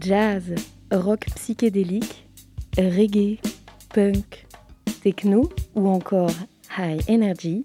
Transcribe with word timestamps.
Jazz, 0.00 0.54
rock 0.92 1.26
psychédélique, 1.34 2.26
reggae, 2.76 3.38
punk, 3.94 4.46
techno 5.02 5.48
ou 5.74 5.88
encore 5.88 6.32
high 6.78 7.00
energy, 7.08 7.64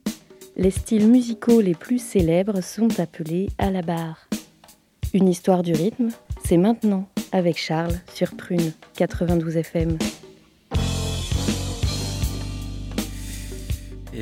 les 0.56 0.72
styles 0.72 1.08
musicaux 1.08 1.62
les 1.62 1.76
plus 1.76 2.00
célèbres 2.00 2.62
sont 2.62 3.00
appelés 3.00 3.50
à 3.58 3.72
la 3.72 3.82
barre. 3.82 4.28
Une 5.14 5.28
histoire 5.28 5.64
du 5.64 5.74
rythme, 5.74 6.10
c'est 6.46 6.58
maintenant 6.58 7.08
avec 7.32 7.58
Charles 7.58 8.00
sur 8.14 8.36
Prune 8.36 8.72
92 8.96 9.58
FM. 9.58 9.98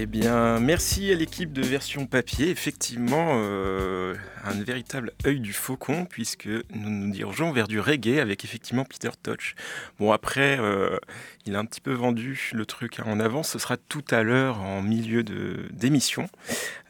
Eh 0.01 0.05
bien, 0.05 0.61
merci 0.61 1.11
à 1.11 1.15
l'équipe 1.15 1.51
de 1.51 1.61
version 1.61 2.05
papier. 2.05 2.49
Effectivement, 2.49 3.31
euh, 3.33 4.15
un 4.45 4.53
véritable 4.63 5.11
œil 5.25 5.41
du 5.41 5.51
faucon, 5.51 6.05
puisque 6.05 6.47
nous 6.47 6.89
nous 6.89 7.11
dirigeons 7.11 7.51
vers 7.51 7.67
du 7.67 7.81
reggae 7.81 8.21
avec 8.21 8.45
effectivement 8.45 8.85
Peter 8.85 9.09
Touch. 9.21 9.55
Bon, 9.99 10.13
après, 10.13 10.57
euh, 10.57 10.97
il 11.45 11.57
a 11.57 11.59
un 11.59 11.65
petit 11.65 11.81
peu 11.81 11.91
vendu 11.91 12.51
le 12.53 12.65
truc 12.65 13.01
en 13.05 13.19
avance. 13.19 13.49
Ce 13.49 13.59
sera 13.59 13.75
tout 13.75 14.05
à 14.09 14.23
l'heure 14.23 14.61
en 14.61 14.81
milieu 14.81 15.21
d'émission. 15.21 16.29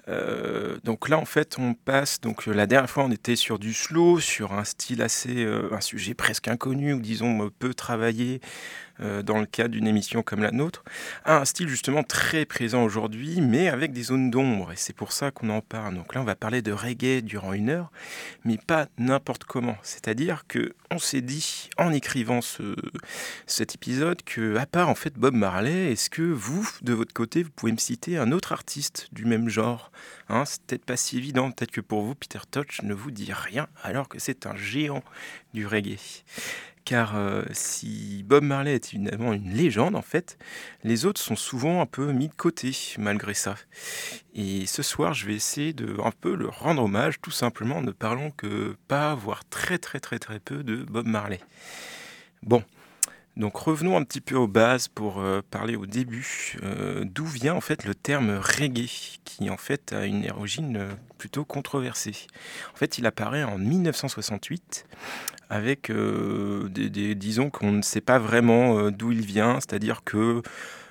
Euh, 0.07 0.77
donc 0.83 1.09
là, 1.09 1.17
en 1.17 1.25
fait, 1.25 1.57
on 1.57 1.73
passe. 1.73 2.21
Donc 2.21 2.45
la 2.45 2.67
dernière 2.67 2.91
fois, 2.91 3.05
on 3.05 3.11
était 3.11 3.35
sur 3.35 3.57
du 3.57 3.73
slow, 3.73 4.19
sur 4.19 4.53
un 4.53 4.63
style 4.63 5.02
assez, 5.02 5.47
un 5.71 5.81
sujet 5.81 6.13
presque 6.13 6.47
inconnu 6.47 6.94
ou 6.94 6.99
disons 6.99 7.49
peu 7.57 7.73
travaillé, 7.73 8.39
euh, 9.02 9.21
dans 9.21 9.39
le 9.39 9.45
cadre 9.45 9.70
d'une 9.70 9.88
émission 9.88 10.23
comme 10.23 10.41
la 10.41 10.52
nôtre, 10.52 10.84
a 11.26 11.38
un 11.38 11.45
style 11.45 11.67
justement 11.67 12.03
très 12.03 12.45
présent 12.45 12.84
aujourd'hui, 12.84 13.41
mais 13.41 13.70
avec 13.70 13.94
des 13.94 14.03
zones 14.03 14.30
d'ombre. 14.31 14.72
Et 14.72 14.75
c'est 14.75 14.95
pour 14.95 15.12
ça 15.12 15.31
qu'on 15.31 15.49
en 15.49 15.62
parle. 15.62 15.95
Donc 15.95 16.13
là, 16.16 16.22
on 16.22 16.25
va 16.25 16.35
parler 16.35 16.62
de 16.62 16.72
reggae 16.72 17.22
durant 17.22 17.53
une 17.53 17.70
heure, 17.70 17.91
mais 18.45 18.58
pas 18.58 18.88
n'importe 18.98 19.44
comment. 19.44 19.77
C'est-à-dire 19.84 20.45
que 20.47 20.73
on 20.91 20.97
s'est 20.97 21.22
dit, 21.22 21.69
en 21.78 21.94
écrivant 21.94 22.41
ce, 22.41 22.75
cet 23.45 23.75
épisode, 23.75 24.23
que 24.23 24.58
à 24.58 24.66
part 24.66 24.89
en 24.89 24.95
fait 24.95 25.13
Bob 25.16 25.36
Marley, 25.36 25.91
est-ce 25.91 26.09
que 26.09 26.23
vous, 26.23 26.67
de 26.81 26.94
votre 26.94 27.13
côté, 27.13 27.44
vous 27.44 27.52
pouvez 27.52 27.72
me 27.72 27.78
citer 27.78 28.17
un 28.17 28.31
autre 28.31 28.52
artiste 28.52 29.08
du 29.11 29.25
même 29.25 29.50
genre? 29.50 29.91
Hein, 30.30 30.45
C'est 30.45 30.61
peut-être 30.63 30.86
pas 30.86 30.97
si 30.97 31.17
évident. 31.17 31.52
Peut-être 31.52 31.72
que 31.72 31.81
pour 31.81 32.02
vous, 32.02 32.16
Peter 32.16 32.39
Touch 32.50 32.81
ne 32.81 32.94
vous 32.94 33.11
dit 33.11 33.31
rien, 33.31 33.67
alors 33.84 34.09
que 34.09 34.19
c'est 34.19 34.45
un 34.45 34.56
géant 34.56 35.03
du 35.53 35.66
reggae 35.66 35.97
car 36.85 37.16
euh, 37.16 37.44
si 37.52 38.23
Bob 38.25 38.44
Marley 38.44 38.73
est 38.73 38.94
évidemment 38.94 39.33
une 39.33 39.53
légende 39.53 39.95
en 39.95 40.02
fait, 40.02 40.38
les 40.83 41.05
autres 41.05 41.22
sont 41.22 41.35
souvent 41.35 41.81
un 41.81 41.85
peu 41.85 42.11
mis 42.11 42.27
de 42.27 42.33
côté 42.33 42.72
malgré 42.97 43.33
ça. 43.33 43.55
Et 44.33 44.66
ce 44.66 44.83
soir, 44.83 45.13
je 45.13 45.25
vais 45.25 45.35
essayer 45.35 45.73
de 45.73 46.00
un 46.03 46.11
peu 46.11 46.35
le 46.35 46.47
rendre 46.47 46.83
hommage, 46.83 47.22
tout 47.22 47.31
simplement 47.31 47.77
en 47.77 47.81
ne 47.81 47.91
parlant 47.91 48.31
que 48.31 48.75
pas, 48.88 49.16
voire 49.16 49.44
très 49.50 49.77
très 49.77 50.00
très 50.00 50.19
très 50.19 50.39
peu 50.39 50.63
de 50.63 50.77
Bob 50.77 51.05
Marley. 51.05 51.39
Bon, 52.44 52.63
donc 53.39 53.55
revenons 53.55 53.95
un 53.95 54.03
petit 54.03 54.19
peu 54.19 54.35
aux 54.35 54.47
bases 54.47 54.89
pour 54.89 55.21
euh, 55.21 55.41
parler 55.49 55.77
au 55.77 55.85
début. 55.85 56.57
Euh, 56.61 57.05
d'où 57.05 57.25
vient 57.25 57.55
en 57.55 57.61
fait 57.61 57.85
le 57.85 57.95
terme 57.95 58.37
reggae, 58.37 59.19
qui 59.23 59.49
en 59.49 59.55
fait 59.55 59.93
a 59.93 60.05
une 60.05 60.29
origine 60.29 60.75
euh, 60.75 60.91
plutôt 61.17 61.45
controversée. 61.45 62.27
En 62.73 62.75
fait, 62.75 62.97
il 62.97 63.05
apparaît 63.05 63.45
en 63.45 63.57
1968 63.57 64.85
avec 65.49 65.91
des, 65.91 67.15
disons 67.15 67.49
qu'on 67.49 67.71
ne 67.71 67.81
sait 67.81 68.01
pas 68.01 68.19
vraiment 68.19 68.91
d'où 68.91 69.11
il 69.11 69.25
vient, 69.25 69.55
c'est-à-dire 69.55 70.03
que 70.03 70.43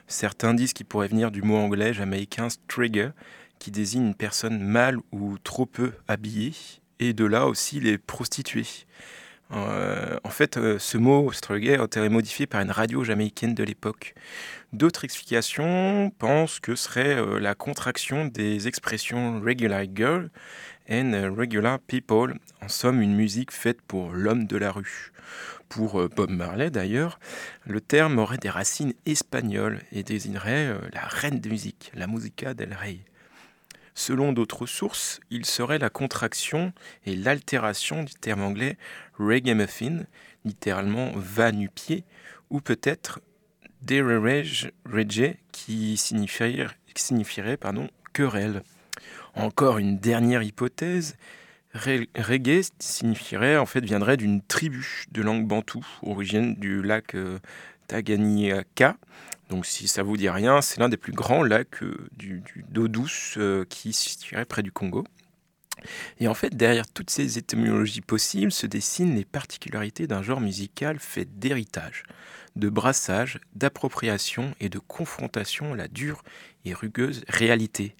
certains 0.08 0.52
disent 0.52 0.72
qu'il 0.72 0.84
pourrait 0.84 1.06
venir 1.06 1.30
du 1.30 1.42
mot 1.42 1.56
anglais 1.56 1.94
jamaïcain 1.94 2.48
strigger, 2.48 3.10
qui 3.60 3.70
désigne 3.70 4.06
une 4.06 4.14
personne 4.16 4.58
mal 4.58 4.98
ou 5.12 5.38
trop 5.38 5.64
peu 5.64 5.92
habillée, 6.08 6.54
et 6.98 7.12
de 7.12 7.24
là 7.24 7.46
aussi 7.46 7.78
les 7.78 7.98
prostituées. 7.98 8.66
Euh, 9.52 10.18
en 10.24 10.28
fait, 10.28 10.56
euh, 10.58 10.78
ce 10.78 10.98
mot 10.98 11.32
strugger 11.32 11.76
a 11.76 11.84
été 11.84 12.06
modifié 12.08 12.46
par 12.46 12.60
une 12.60 12.70
radio 12.70 13.02
jamaïcaine 13.02 13.54
de 13.54 13.64
l'époque. 13.64 14.14
D'autres 14.72 15.04
explications 15.04 16.10
pensent 16.18 16.60
que 16.60 16.74
serait 16.74 17.16
euh, 17.16 17.40
la 17.40 17.54
contraction 17.54 18.26
des 18.26 18.68
expressions 18.68 19.40
regular 19.40 19.84
girl 19.94 20.30
and 20.90 21.34
regular 21.36 21.78
people, 21.78 22.34
en 22.62 22.68
somme 22.68 23.00
une 23.00 23.14
musique 23.14 23.52
faite 23.52 23.80
pour 23.82 24.12
l'homme 24.12 24.46
de 24.46 24.56
la 24.56 24.70
rue. 24.70 25.12
Pour 25.68 26.08
Bob 26.08 26.30
Marley 26.30 26.70
d'ailleurs, 26.70 27.20
le 27.66 27.82
terme 27.82 28.18
aurait 28.18 28.38
des 28.38 28.48
racines 28.48 28.94
espagnoles 29.04 29.80
et 29.92 30.02
désignerait 30.02 30.74
la 30.94 31.02
reine 31.02 31.40
de 31.40 31.48
musique, 31.50 31.92
la 31.94 32.06
musica 32.06 32.54
del 32.54 32.72
rey. 32.72 33.00
Selon 33.98 34.32
d'autres 34.32 34.66
sources, 34.66 35.18
il 35.28 35.44
serait 35.44 35.80
la 35.80 35.90
contraction 35.90 36.72
et 37.04 37.16
l'altération 37.16 38.04
du 38.04 38.14
terme 38.14 38.42
anglais 38.44 38.76
muffin, 39.18 40.04
littéralement 40.44 41.10
va 41.16 41.50
nu-pied, 41.50 42.04
ou 42.48 42.60
peut-être 42.60 43.20
dererej 43.82 44.70
reje, 44.86 45.34
qui 45.50 45.96
signifierait, 45.96 47.58
querelle. 48.12 48.62
Encore 49.34 49.78
une 49.78 49.98
dernière 49.98 50.44
hypothèse, 50.44 51.16
reggae 51.74 52.70
signifierait, 52.78 53.56
en 53.56 53.66
fait, 53.66 53.84
viendrait 53.84 54.16
d'une 54.16 54.42
tribu 54.42 55.06
de 55.10 55.22
langue 55.22 55.48
bantou, 55.48 55.84
origine 56.02 56.54
du 56.54 56.82
lac 56.82 57.16
euh, 57.16 57.40
Tanganyika, 57.88 58.96
donc 59.48 59.66
si 59.66 59.88
ça 59.88 60.02
vous 60.02 60.16
dit 60.16 60.28
rien, 60.28 60.60
c'est 60.60 60.78
l'un 60.78 60.88
des 60.88 60.96
plus 60.96 61.12
grands 61.12 61.42
lacs 61.42 61.82
euh, 61.82 62.08
d'eau 62.68 62.88
douce 62.88 63.34
euh, 63.38 63.64
qui 63.68 63.92
se 63.92 64.10
situerait 64.10 64.44
près 64.44 64.62
du 64.62 64.72
Congo. 64.72 65.04
Et 66.18 66.28
en 66.28 66.34
fait, 66.34 66.56
derrière 66.56 66.86
toutes 66.88 67.10
ces 67.10 67.38
étymologies 67.38 68.00
possibles 68.00 68.52
se 68.52 68.66
dessinent 68.66 69.14
les 69.14 69.24
particularités 69.24 70.06
d'un 70.06 70.22
genre 70.22 70.40
musical 70.40 70.98
fait 70.98 71.38
d'héritage, 71.38 72.02
de 72.56 72.68
brassage, 72.68 73.38
d'appropriation 73.54 74.54
et 74.60 74.68
de 74.68 74.80
confrontation 74.80 75.74
à 75.74 75.76
la 75.76 75.88
dure 75.88 76.24
et 76.64 76.74
rugueuse 76.74 77.22
réalité. 77.28 77.94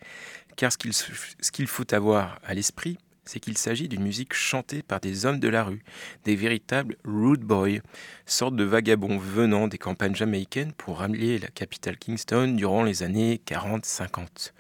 Car 0.57 0.73
ce 0.73 1.51
qu'il 1.53 1.67
faut 1.69 1.95
avoir 1.95 2.41
à 2.45 2.53
l'esprit, 2.55 2.99
c'est 3.29 3.41
qu'il 3.41 3.59
s'agit 3.59 3.89
d'une 3.89 4.03
musique 4.03 4.33
chantée 4.33 4.83
par 4.83 5.01
des 5.01 5.27
hommes 5.27 5.39
de 5.39 5.49
la 5.49 5.63
rue, 5.63 5.83
des 6.25 6.35
véritables 6.35 6.97
rude 7.05 7.43
boys, 7.43 7.81
sorte 8.25 8.57
de 8.57 8.65
vagabonds 8.65 9.19
venant 9.19 9.69
des 9.69 9.77
campagnes 9.77 10.15
jamaïcaines 10.15 10.73
pour 10.73 10.99
ramener 11.01 11.39
la 11.39 11.49
capitale 11.49 11.99
Kingston 11.99 12.55
durant 12.57 12.85
les 12.85 13.03
années 13.03 13.41
40-50. 13.47 14.53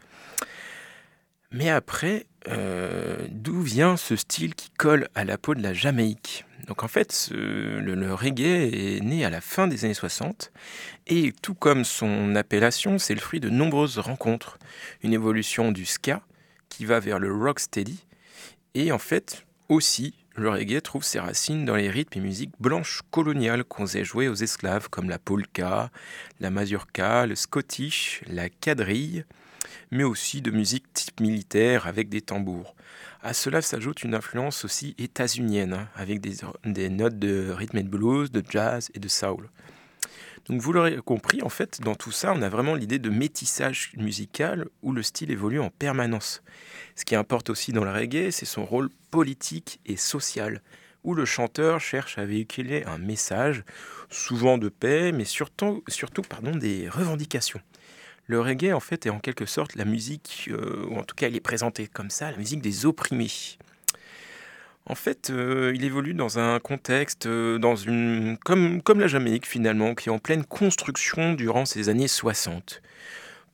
Mais 1.50 1.70
après, 1.70 2.26
euh, 2.48 3.16
d'où 3.30 3.62
vient 3.62 3.96
ce 3.96 4.16
style 4.16 4.54
qui 4.54 4.68
colle 4.76 5.08
à 5.14 5.24
la 5.24 5.38
peau 5.38 5.54
de 5.54 5.62
la 5.62 5.72
Jamaïque? 5.72 6.44
Donc 6.66 6.82
en 6.82 6.88
fait, 6.88 7.30
le, 7.32 8.12
reggae 8.12 8.70
est 8.70 9.00
né 9.00 9.24
à 9.24 9.30
la 9.30 9.40
fin 9.40 9.66
des 9.66 9.86
années 9.86 9.94
60 9.94 10.52
et 11.06 11.32
tout 11.40 11.54
comme 11.54 11.84
son 11.84 12.36
appellation, 12.36 12.98
c'est 12.98 13.14
le 13.14 13.20
fruit 13.20 13.40
de 13.40 13.48
nombreuses 13.48 13.98
rencontres. 13.98 14.58
Une 15.02 15.14
évolution 15.14 15.72
du 15.72 15.86
ska 15.86 16.20
qui 16.68 16.84
va 16.84 17.00
vers 17.00 17.18
le 17.18 17.32
rocksteady 17.32 18.04
et 18.78 18.92
en 18.92 18.98
fait, 18.98 19.44
aussi, 19.68 20.14
le 20.36 20.50
reggae 20.50 20.80
trouve 20.80 21.02
ses 21.02 21.18
racines 21.18 21.64
dans 21.64 21.74
les 21.74 21.90
rythmes 21.90 22.20
et 22.20 22.22
musiques 22.22 22.52
blanches 22.60 23.02
coloniales 23.10 23.64
qu'on 23.64 23.88
faisait 23.88 24.04
jouer 24.04 24.28
aux 24.28 24.36
esclaves, 24.36 24.88
comme 24.88 25.10
la 25.10 25.18
polka, 25.18 25.90
la 26.38 26.50
mazurka, 26.50 27.26
le 27.26 27.34
scottish, 27.34 28.22
la 28.28 28.48
quadrille, 28.48 29.24
mais 29.90 30.04
aussi 30.04 30.42
de 30.42 30.52
musique 30.52 30.92
type 30.92 31.18
militaire 31.18 31.88
avec 31.88 32.08
des 32.08 32.20
tambours. 32.20 32.76
À 33.20 33.32
cela 33.32 33.62
s'ajoute 33.62 34.04
une 34.04 34.14
influence 34.14 34.64
aussi 34.64 34.94
états-unienne, 34.96 35.88
avec 35.96 36.20
des, 36.20 36.36
des, 36.64 36.88
notes 36.88 37.18
de 37.18 37.50
rhythm 37.50 37.78
and 37.78 37.88
blues, 37.88 38.30
de 38.30 38.44
jazz 38.48 38.92
et 38.94 39.00
de 39.00 39.08
soul. 39.08 39.48
Donc 40.48 40.62
vous 40.62 40.72
l'aurez 40.72 40.96
compris, 41.04 41.42
en 41.42 41.50
fait, 41.50 41.80
dans 41.82 41.94
tout 41.94 42.10
ça, 42.10 42.32
on 42.34 42.40
a 42.40 42.48
vraiment 42.48 42.74
l'idée 42.74 42.98
de 42.98 43.10
métissage 43.10 43.92
musical 43.96 44.66
où 44.82 44.92
le 44.92 45.02
style 45.02 45.30
évolue 45.30 45.60
en 45.60 45.68
permanence. 45.68 46.42
Ce 46.96 47.04
qui 47.04 47.14
importe 47.14 47.50
aussi 47.50 47.72
dans 47.72 47.84
le 47.84 47.92
reggae, 47.92 48.30
c'est 48.30 48.46
son 48.46 48.64
rôle 48.64 48.88
politique 49.10 49.78
et 49.84 49.96
social, 49.96 50.62
où 51.04 51.14
le 51.14 51.26
chanteur 51.26 51.80
cherche 51.80 52.16
à 52.16 52.24
véhiculer 52.24 52.84
un 52.84 52.96
message, 52.96 53.62
souvent 54.08 54.56
de 54.56 54.70
paix, 54.70 55.12
mais 55.12 55.24
surtout, 55.24 55.82
pardon, 56.28 56.56
des 56.56 56.88
revendications. 56.88 57.60
Le 58.26 58.40
reggae, 58.40 58.72
en 58.72 58.80
fait, 58.80 59.04
est 59.04 59.10
en 59.10 59.20
quelque 59.20 59.46
sorte 59.46 59.74
la 59.74 59.84
musique, 59.84 60.48
euh, 60.50 60.86
ou 60.88 60.96
en 60.96 61.04
tout 61.04 61.14
cas, 61.14 61.28
il 61.28 61.36
est 61.36 61.40
présenté 61.40 61.86
comme 61.86 62.10
ça, 62.10 62.30
la 62.30 62.36
musique 62.38 62.62
des 62.62 62.86
opprimés. 62.86 63.30
En 64.90 64.94
fait, 64.94 65.28
euh, 65.28 65.72
il 65.74 65.84
évolue 65.84 66.14
dans 66.14 66.38
un 66.38 66.58
contexte, 66.60 67.26
euh, 67.26 67.58
dans 67.58 67.76
une, 67.76 68.38
comme, 68.42 68.80
la 68.96 69.06
Jamaïque 69.06 69.46
finalement, 69.46 69.94
qui 69.94 70.08
est 70.08 70.12
en 70.12 70.18
pleine 70.18 70.46
construction 70.46 71.34
durant 71.34 71.66
ces 71.66 71.90
années 71.90 72.08
60. 72.08 72.80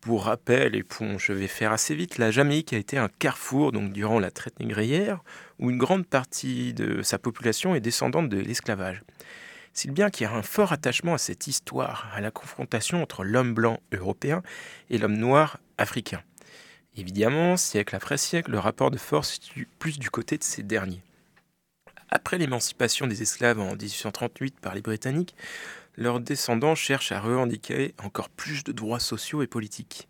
Pour 0.00 0.26
rappel, 0.26 0.76
et 0.76 0.84
pour, 0.84 1.18
je 1.18 1.32
vais 1.32 1.48
faire 1.48 1.72
assez 1.72 1.96
vite, 1.96 2.18
la 2.18 2.30
Jamaïque 2.30 2.72
a 2.72 2.76
été 2.76 2.98
un 2.98 3.08
carrefour 3.18 3.72
donc 3.72 3.92
durant 3.92 4.20
la 4.20 4.30
traite 4.30 4.60
négrière, 4.60 5.24
où 5.58 5.70
une 5.70 5.78
grande 5.78 6.06
partie 6.06 6.72
de 6.72 7.02
sa 7.02 7.18
population 7.18 7.74
est 7.74 7.80
descendante 7.80 8.28
de 8.28 8.38
l'esclavage. 8.38 9.02
C'est 9.72 9.90
bien 9.90 10.10
qu'il 10.10 10.28
y 10.28 10.30
a 10.30 10.32
un 10.32 10.42
fort 10.42 10.72
attachement 10.72 11.14
à 11.14 11.18
cette 11.18 11.48
histoire, 11.48 12.08
à 12.14 12.20
la 12.20 12.30
confrontation 12.30 13.02
entre 13.02 13.24
l'homme 13.24 13.54
blanc 13.54 13.80
européen 13.92 14.44
et 14.88 14.98
l'homme 14.98 15.16
noir 15.16 15.58
africain. 15.78 16.22
Évidemment, 16.96 17.56
siècle 17.56 17.96
après 17.96 18.18
siècle, 18.18 18.52
le 18.52 18.60
rapport 18.60 18.92
de 18.92 18.98
force 18.98 19.40
est 19.56 19.66
plus 19.80 19.98
du 19.98 20.10
côté 20.10 20.38
de 20.38 20.44
ces 20.44 20.62
derniers. 20.62 21.02
Après 22.16 22.38
l'émancipation 22.38 23.08
des 23.08 23.22
esclaves 23.22 23.58
en 23.58 23.72
1838 23.72 24.60
par 24.60 24.72
les 24.76 24.82
Britanniques, 24.82 25.34
leurs 25.96 26.20
descendants 26.20 26.76
cherchent 26.76 27.10
à 27.10 27.20
revendiquer 27.20 27.92
encore 28.00 28.28
plus 28.28 28.62
de 28.62 28.70
droits 28.70 29.00
sociaux 29.00 29.42
et 29.42 29.48
politiques. 29.48 30.08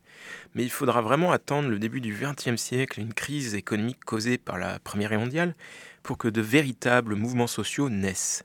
Mais 0.54 0.64
il 0.64 0.70
faudra 0.70 1.00
vraiment 1.00 1.32
attendre 1.32 1.70
le 1.70 1.78
début 1.78 2.02
du 2.02 2.14
XXe 2.14 2.60
siècle, 2.60 3.00
une 3.00 3.14
crise 3.14 3.54
économique 3.54 4.04
causée 4.04 4.36
par 4.36 4.58
la 4.58 4.78
Première 4.80 5.10
Guerre 5.10 5.20
mondiale, 5.20 5.54
pour 6.02 6.18
que 6.18 6.28
de 6.28 6.42
véritables 6.42 7.14
mouvements 7.14 7.46
sociaux 7.46 7.88
naissent. 7.88 8.44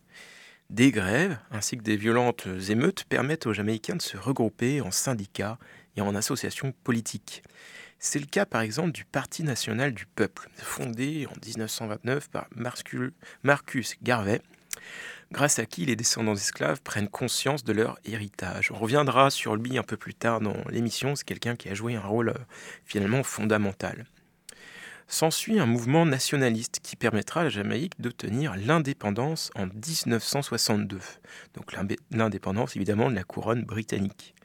Des 0.69 0.91
grèves 0.91 1.37
ainsi 1.51 1.75
que 1.75 1.83
des 1.83 1.97
violentes 1.97 2.47
émeutes 2.69 3.03
permettent 3.09 3.45
aux 3.45 3.53
Jamaïcains 3.53 3.97
de 3.97 4.01
se 4.01 4.15
regrouper 4.15 4.79
en 4.79 4.91
syndicats 4.91 5.59
et 5.97 6.01
en 6.01 6.15
associations 6.15 6.73
politiques. 6.85 7.43
C'est 8.01 8.19
le 8.19 8.25
cas 8.25 8.45
par 8.45 8.61
exemple 8.61 8.93
du 8.93 9.03
Parti 9.03 9.43
national 9.43 9.93
du 9.93 10.05
peuple, 10.05 10.49
fondé 10.55 11.27
en 11.27 11.33
1929 11.45 12.29
par 12.29 12.47
Marcus 13.43 13.95
Garvey, 14.01 14.41
grâce 15.33 15.59
à 15.59 15.65
qui 15.65 15.85
les 15.85 15.97
descendants 15.97 16.33
d'esclaves 16.33 16.81
prennent 16.81 17.09
conscience 17.09 17.65
de 17.65 17.73
leur 17.73 17.99
héritage. 18.05 18.71
On 18.71 18.77
reviendra 18.77 19.29
sur 19.29 19.57
lui 19.57 19.77
un 19.77 19.83
peu 19.83 19.97
plus 19.97 20.13
tard 20.13 20.39
dans 20.39 20.55
l'émission, 20.69 21.17
c'est 21.17 21.25
quelqu'un 21.25 21.57
qui 21.57 21.67
a 21.67 21.73
joué 21.73 21.95
un 21.95 22.01
rôle 22.01 22.29
euh, 22.29 22.45
finalement 22.85 23.21
fondamental. 23.21 24.05
S'ensuit 25.09 25.59
un 25.59 25.65
mouvement 25.65 26.05
nationaliste 26.05 26.79
qui 26.81 26.95
permettra 26.95 27.41
à 27.41 27.43
la 27.45 27.49
Jamaïque 27.49 27.99
d'obtenir 27.99 28.55
l'indépendance 28.55 29.51
en 29.55 29.65
1962, 29.65 30.99
donc 31.53 31.75
l'indépendance 32.11 32.77
évidemment 32.77 33.09
de 33.09 33.15
la 33.15 33.23
couronne 33.23 33.63
britannique. 33.63 34.35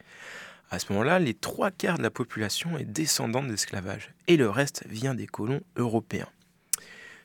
À 0.75 0.81
ce 0.81 0.93
moment-là, 0.93 1.21
les 1.21 1.35
trois 1.35 1.71
quarts 1.71 1.99
de 1.99 2.03
la 2.03 2.11
population 2.11 2.77
est 2.77 2.85
descendante 2.85 3.47
d'esclavage, 3.47 4.13
et 4.27 4.37
le 4.37 4.51
reste 4.51 4.85
vient 4.89 5.15
des 5.15 5.29
colons 5.29 5.61
européens. 5.77 6.29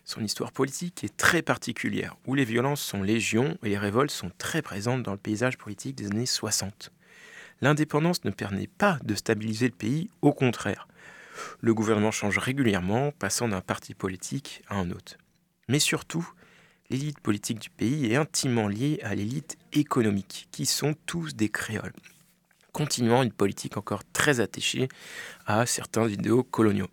Son 0.06 0.24
histoire 0.24 0.52
politique 0.52 1.04
est 1.04 1.18
très 1.18 1.42
particulière, 1.42 2.16
où 2.28 2.36
les 2.36 2.46
violences 2.46 2.84
sont 2.84 3.02
légion 3.02 3.58
et 3.64 3.70
les 3.70 3.80
révoltes 3.80 4.12
sont 4.12 4.30
très 4.38 4.62
présentes 4.62 5.02
dans 5.02 5.14
le 5.14 5.18
paysage 5.18 5.58
politique 5.58 5.96
des 5.96 6.12
années 6.12 6.28
60. 6.28 6.92
L'indépendance 7.62 8.24
ne 8.24 8.30
permet 8.30 8.68
pas 8.68 9.00
de 9.04 9.16
stabiliser 9.16 9.66
le 9.66 9.76
pays, 9.76 10.12
au 10.22 10.32
contraire. 10.32 10.88
Le 11.60 11.74
gouvernement 11.74 12.12
change 12.12 12.38
régulièrement, 12.38 13.12
passant 13.14 13.48
d'un 13.48 13.62
parti 13.62 13.96
politique 13.96 14.62
à 14.68 14.76
un 14.76 14.92
autre. 14.92 15.18
Mais 15.70 15.80
surtout, 15.80 16.30
l'élite 16.92 17.20
politique 17.20 17.58
du 17.58 17.72
pays 17.72 18.12
est 18.12 18.16
intimement 18.16 18.68
liée 18.68 19.00
à 19.02 19.16
l'élite 19.16 19.58
économique, 19.74 20.48
qui 20.52 20.68
sont 20.68 20.94
tous 21.08 21.34
des 21.34 21.50
créoles, 21.50 21.94
continuant 22.72 23.24
une 23.24 23.32
politique 23.32 23.78
encore 23.78 24.04
très 24.14 24.40
attachée 24.40 24.90
à 25.46 25.66
certains 25.66 26.08
idéaux 26.08 26.44
coloniaux 26.44 26.90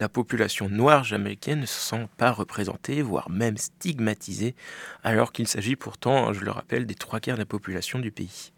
la 0.00 0.08
population 0.08 0.68
noire 0.68 1.04
jamaïcaine 1.04 1.60
ne 1.60 1.66
se 1.66 1.80
sent 1.80 2.08
pas 2.16 2.30
représentée, 2.30 3.02
voire 3.02 3.30
même 3.30 3.56
stigmatisée, 3.56 4.54
alors 5.02 5.32
qu'il 5.32 5.48
s'agit 5.48 5.76
pourtant, 5.76 6.32
je 6.32 6.44
le 6.44 6.50
rappelle, 6.50 6.86
des 6.86 6.94
trois 6.94 7.20
quarts 7.20 7.36
de 7.36 7.42
la 7.42 7.46
population 7.46 7.98
du 7.98 8.12
pays. 8.12 8.52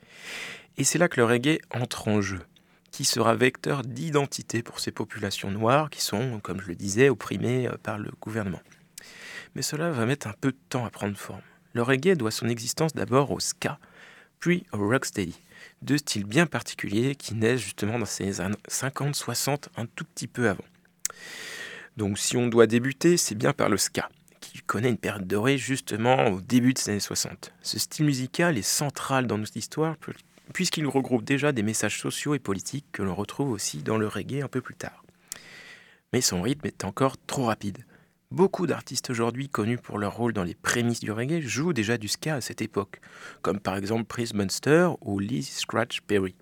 Et 0.77 0.85
c'est 0.85 0.99
là 0.99 1.09
que 1.09 1.19
le 1.21 1.27
reggae 1.27 1.59
entre 1.71 2.09
en 2.09 2.21
jeu, 2.21 2.41
qui 2.91 3.05
sera 3.05 3.35
vecteur 3.35 3.83
d'identité 3.83 4.63
pour 4.63 4.81
ces 4.81 4.91
populations 4.91 5.51
noires 5.51 5.91
qui 5.91 6.03
sont, 6.03 6.41
comme 6.41 6.61
je 6.61 6.69
le 6.69 6.75
disais, 6.75 7.09
opprimées 7.09 7.69
euh, 7.69 7.77
par 7.83 7.99
le 7.99 8.11
gouvernement. 8.21 8.61
Mais 9.55 9.63
cela 9.63 9.91
va 9.91 10.07
mettre 10.07 10.27
un 10.27 10.35
peu 10.41 10.53
de 10.53 10.59
temps 10.69 10.85
à 10.85 10.91
prendre 10.91 11.17
forme. 11.17 11.43
Le 11.73 11.83
reggae 11.83 12.17
doit 12.17 12.31
son 12.31 12.49
existence 12.49 12.93
d'abord 12.95 13.31
au 13.31 13.41
ska, 13.41 13.79
puis 14.41 14.67
au 14.73 14.89
rocksteady, 14.89 15.41
deux 15.83 15.99
styles 15.99 16.25
bien 16.25 16.47
particuliers 16.47 17.15
qui 17.15 17.35
naissent 17.35 17.61
justement 17.61 17.99
dans 17.99 18.07
ces 18.07 18.41
années 18.41 18.57
50-60, 18.69 19.69
un 19.77 19.87
tout 19.87 20.05
petit 20.05 20.27
peu 20.27 20.49
avant. 20.49 20.65
Donc 21.97 22.19
si 22.19 22.37
on 22.37 22.49
doit 22.49 22.67
débuter, 22.67 23.17
c'est 23.17 23.35
bien 23.35 23.53
par 23.53 23.69
le 23.69 23.77
ska, 23.77 24.09
qui 24.41 24.59
connaît 24.61 24.91
une 24.91 24.99
période 24.99 25.27
dorée 25.27 25.59
justement 25.59 26.29
au 26.29 26.41
début 26.41 26.75
de 26.75 26.79
ces 26.79 26.91
années 26.91 27.01
60. 27.01 27.53
Ce 27.63 27.79
style 27.79 28.07
musical 28.07 28.59
est 28.59 28.63
central 28.63 29.27
dans 29.27 29.39
notre 29.39 29.57
histoire 29.57 29.97
puisqu'il 30.53 30.87
regroupe 30.87 31.25
déjà 31.25 31.53
des 31.53 31.63
messages 31.63 32.01
sociaux 32.01 32.35
et 32.35 32.39
politiques 32.39 32.87
que 32.93 33.03
l'on 33.03 33.15
retrouve 33.15 33.51
aussi 33.51 33.79
dans 33.79 33.99
le 33.99 34.09
reggae 34.09 34.43
un 34.43 34.49
peu 34.49 34.61
plus 34.61 34.75
tard. 34.75 35.05
Mais 36.13 36.21
son 36.21 36.43
rythme 36.43 36.67
est 36.67 36.85
encore 36.85 37.17
trop 37.27 37.45
rapide. 37.45 37.85
Beaucoup 38.33 38.69
d'artistes 38.69 39.11
aujourd'hui 39.11 39.49
connus 39.49 39.79
pour 39.79 39.99
leur 39.99 40.15
rôle 40.15 40.33
dans 40.33 40.45
les 40.45 40.55
prémices 40.55 41.01
du 41.01 41.11
reggae 41.11 41.41
jouent 41.41 41.73
déjà 41.73 41.99
du 41.99 42.07
ska 42.07 42.37
à 42.37 42.41
cette 42.41 42.63
époque, 42.63 43.01
comme 43.43 43.59
par 43.59 43.77
exemple 43.77 44.05
Prince 44.05 44.35
Munster 44.35 44.89
ou 45.01 45.19
Lee 45.19 45.43
Scratch 45.43 46.01
Perry. 46.03 46.37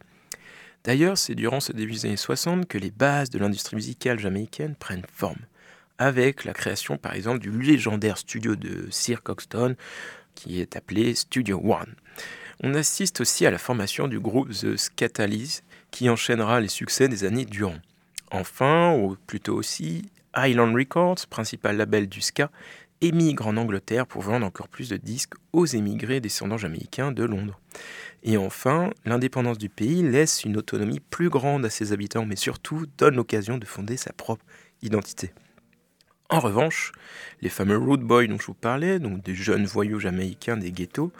D'ailleurs, 0.85 1.17
c'est 1.17 1.35
durant 1.35 1.61
ce 1.61 1.73
début 1.73 1.93
des 1.93 2.05
années 2.05 2.19
60 2.19 2.69
que 2.69 2.77
les 2.77 2.91
bases 2.91 3.31
de 3.31 3.39
l'industrie 3.39 3.77
musicale 3.77 4.19
jamaïcaine 4.19 4.75
prennent 4.75 5.07
forme, 5.11 5.41
avec 5.97 6.45
la 6.45 6.53
création 6.53 6.99
par 6.99 7.15
exemple 7.15 7.39
du 7.39 7.51
légendaire 7.51 8.19
studio 8.19 8.55
de 8.55 8.87
Sir 8.91 9.23
Coxton, 9.23 9.75
qui 10.35 10.61
est 10.61 10.77
appelé 10.77 11.15
Studio 11.15 11.59
One. 11.65 11.95
On 12.63 12.75
assiste 12.75 13.23
aussi 13.23 13.47
à 13.47 13.51
la 13.51 13.59
formation 13.59 14.09
du 14.09 14.21
groupe 14.21 14.51
The 14.51 14.77
Scatalyse, 14.77 15.63
qui 15.91 16.11
enchaînera 16.11 16.61
les 16.61 16.69
succès 16.69 17.09
des 17.09 17.25
années 17.25 17.47
durant. 17.47 17.79
Enfin, 18.31 18.95
ou 18.95 19.17
plutôt 19.27 19.55
aussi, 19.55 20.03
Island 20.37 20.75
Records, 20.75 21.27
principal 21.29 21.77
label 21.77 22.09
du 22.09 22.21
ska, 22.21 22.51
émigre 23.01 23.47
en 23.47 23.57
Angleterre 23.57 24.07
pour 24.07 24.23
vendre 24.23 24.47
encore 24.47 24.69
plus 24.69 24.89
de 24.89 24.97
disques 24.97 25.35
aux 25.53 25.67
émigrés 25.67 26.21
descendants 26.21 26.59
jamaïcains 26.59 27.13
de 27.13 27.25
Londres. 27.25 27.61
Et 28.23 28.37
enfin, 28.37 28.91
l'indépendance 29.05 29.59
du 29.59 29.69
pays 29.69 30.03
laisse 30.03 30.45
une 30.45 30.57
autonomie 30.57 31.01
plus 31.01 31.29
grande 31.29 31.65
à 31.65 31.71
ses 31.71 31.93
habitants, 31.93 32.27
mais 32.27 32.37
surtout 32.37 32.87
donne 32.99 33.17
l'occasion 33.17 33.59
de 33.59 33.67
fonder 33.67 33.97
sa 33.97 34.13
propre 34.13 34.45
identité. 34.83 35.33
En 36.31 36.41
revanche, 36.41 36.93
les 37.41 37.49
fameux 37.49 37.79
road 37.79 38.01
boys 38.01 38.27
dont 38.27 38.39
je 38.39 38.47
vous 38.49 38.55
parlais, 38.55 38.99
donc 38.99 39.23
des 39.23 39.35
jeunes 39.35 39.65
voyous 39.65 39.99
jamaïcains 39.99 40.59
des 40.59 40.73
ghettos, 40.73 41.11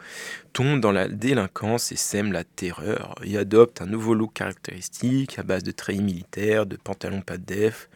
tombent 0.53 0.79
dans 0.79 0.91
la 0.91 1.07
délinquance 1.07 1.91
et 1.91 1.95
sèment 1.95 2.31
la 2.31 2.43
terreur 2.43 3.15
et 3.23 3.35
adoptent 3.35 3.81
un 3.81 3.87
nouveau 3.87 4.13
look 4.13 4.33
caractéristique 4.33 5.39
à 5.39 5.43
base 5.43 5.63
de 5.63 5.71
treillis 5.71 6.03
militaires, 6.03 6.67
de 6.67 6.75
pantalons 6.75 7.21
pas 7.21 7.37
de 7.39 7.43
def, 7.43 7.89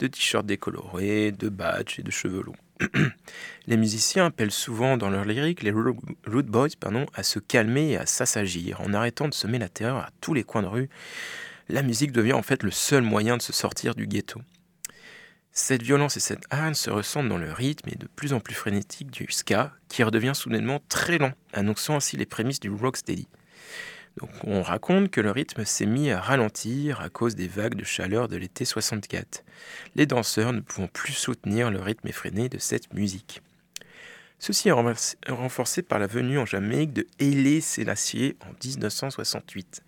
de 0.00 0.08
t-shirts 0.08 0.44
décolorés, 0.44 1.30
de 1.30 1.48
badges 1.48 2.00
et 2.00 2.02
de 2.02 2.10
cheveux 2.10 2.42
longs. 2.42 2.56
les 3.68 3.76
musiciens 3.76 4.26
appellent 4.26 4.50
souvent 4.50 4.96
dans 4.96 5.08
leurs 5.08 5.24
lyriques 5.24 5.62
les 5.62 5.70
Root 5.70 6.42
Boys 6.42 6.70
pardon, 6.80 7.06
à 7.14 7.22
se 7.22 7.38
calmer 7.38 7.90
et 7.90 7.96
à 7.96 8.06
s'assagir. 8.06 8.80
En 8.80 8.92
arrêtant 8.92 9.28
de 9.28 9.34
semer 9.34 9.60
la 9.60 9.68
terreur 9.68 9.98
à 9.98 10.10
tous 10.20 10.34
les 10.34 10.42
coins 10.42 10.62
de 10.62 10.66
rue, 10.66 10.88
la 11.68 11.82
musique 11.82 12.10
devient 12.10 12.32
en 12.32 12.42
fait 12.42 12.64
le 12.64 12.72
seul 12.72 13.04
moyen 13.04 13.36
de 13.36 13.42
se 13.42 13.52
sortir 13.52 13.94
du 13.94 14.08
ghetto. 14.08 14.40
Cette 15.58 15.82
violence 15.82 16.16
et 16.16 16.20
cette 16.20 16.44
haine 16.52 16.74
se 16.74 16.90
ressentent 16.90 17.28
dans 17.28 17.38
le 17.38 17.50
rythme 17.50 17.88
et 17.88 17.96
de 17.96 18.06
plus 18.06 18.32
en 18.32 18.40
plus 18.40 18.54
frénétique 18.54 19.10
du 19.10 19.26
ska, 19.30 19.72
qui 19.88 20.04
redevient 20.04 20.34
soudainement 20.34 20.80
très 20.88 21.18
lent, 21.18 21.32
annonçant 21.52 21.96
ainsi 21.96 22.16
les 22.16 22.26
prémices 22.26 22.60
du 22.60 22.70
rocksteady 22.70 23.26
on 24.44 24.62
raconte 24.62 25.10
que 25.10 25.20
le 25.20 25.30
rythme 25.30 25.64
s'est 25.64 25.86
mis 25.86 26.10
à 26.10 26.20
ralentir 26.20 27.00
à 27.00 27.08
cause 27.08 27.34
des 27.34 27.48
vagues 27.48 27.74
de 27.74 27.84
chaleur 27.84 28.28
de 28.28 28.36
l'été 28.36 28.64
64, 28.64 29.44
les 29.94 30.06
danseurs 30.06 30.52
ne 30.52 30.60
pouvant 30.60 30.88
plus 30.88 31.12
soutenir 31.12 31.70
le 31.70 31.80
rythme 31.80 32.08
effréné 32.08 32.48
de 32.48 32.58
cette 32.58 32.92
musique. 32.94 33.42
Ceci 34.38 34.68
est 34.68 35.30
renforcé 35.30 35.82
par 35.82 35.98
la 35.98 36.06
venue 36.06 36.38
en 36.38 36.46
Jamaïque 36.46 36.92
de 36.92 37.06
Haile 37.18 37.62
Selassie 37.62 38.36
en 38.42 38.52
1968. 38.64 39.82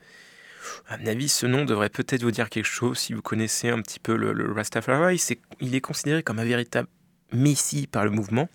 À 0.88 0.98
mon 0.98 1.06
avis, 1.06 1.28
ce 1.28 1.46
nom 1.46 1.64
devrait 1.64 1.88
peut-être 1.88 2.22
vous 2.22 2.30
dire 2.30 2.48
quelque 2.48 2.64
chose 2.64 2.98
si 2.98 3.12
vous 3.12 3.22
connaissez 3.22 3.68
un 3.68 3.80
petit 3.82 4.00
peu 4.00 4.16
le, 4.16 4.52
Rastafari. 4.52 5.22
il 5.60 5.74
est 5.74 5.80
considéré 5.80 6.22
comme 6.22 6.38
un 6.38 6.44
véritable 6.44 6.88
messie 7.32 7.86
par 7.86 8.04
le 8.04 8.10
mouvement. 8.10 8.48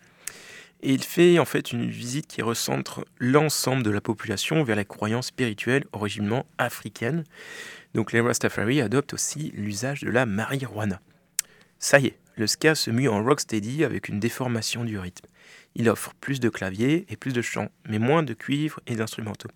Et 0.82 0.92
il 0.92 1.04
fait 1.04 1.40
en 1.40 1.46
fait 1.46 1.72
une 1.72 1.90
visite 1.90 2.28
qui 2.28 2.42
recentre 2.42 3.06
l'ensemble 3.18 3.84
de 3.84 3.90
la 3.90 4.02
population 4.02 4.64
vers 4.64 4.76
la 4.76 4.84
croyance 4.84 5.28
spirituelle 5.28 5.86
originellement 5.94 6.46
africaine. 6.58 7.24
Donc 7.94 8.12
les 8.12 8.20
Rastafari 8.20 8.82
adoptent 8.82 9.14
aussi 9.14 9.52
l'usage 9.56 10.02
de 10.02 10.10
la 10.10 10.26
marijuana. 10.26 11.00
Ça 11.80 12.00
y 12.00 12.08
est, 12.08 12.18
le 12.36 12.48
ska 12.48 12.76
se 12.76 12.92
mue 12.92 13.08
en 13.08 13.24
rocksteady 13.24 13.84
avec 13.84 14.10
une 14.10 14.20
déformation 14.20 14.84
du 14.84 14.98
rythme. 14.98 15.28
Il 15.76 15.90
offre 15.90 16.14
plus 16.20 16.40
de 16.40 16.50
claviers 16.50 17.06
et 17.10 17.16
plus 17.16 17.34
de 17.34 17.42
chants, 17.42 17.70
mais 17.88 18.00
moins 18.00 18.24
de 18.24 18.34
cuivre 18.34 18.80
et 18.88 18.96
d'instrumentaux. 18.96 19.50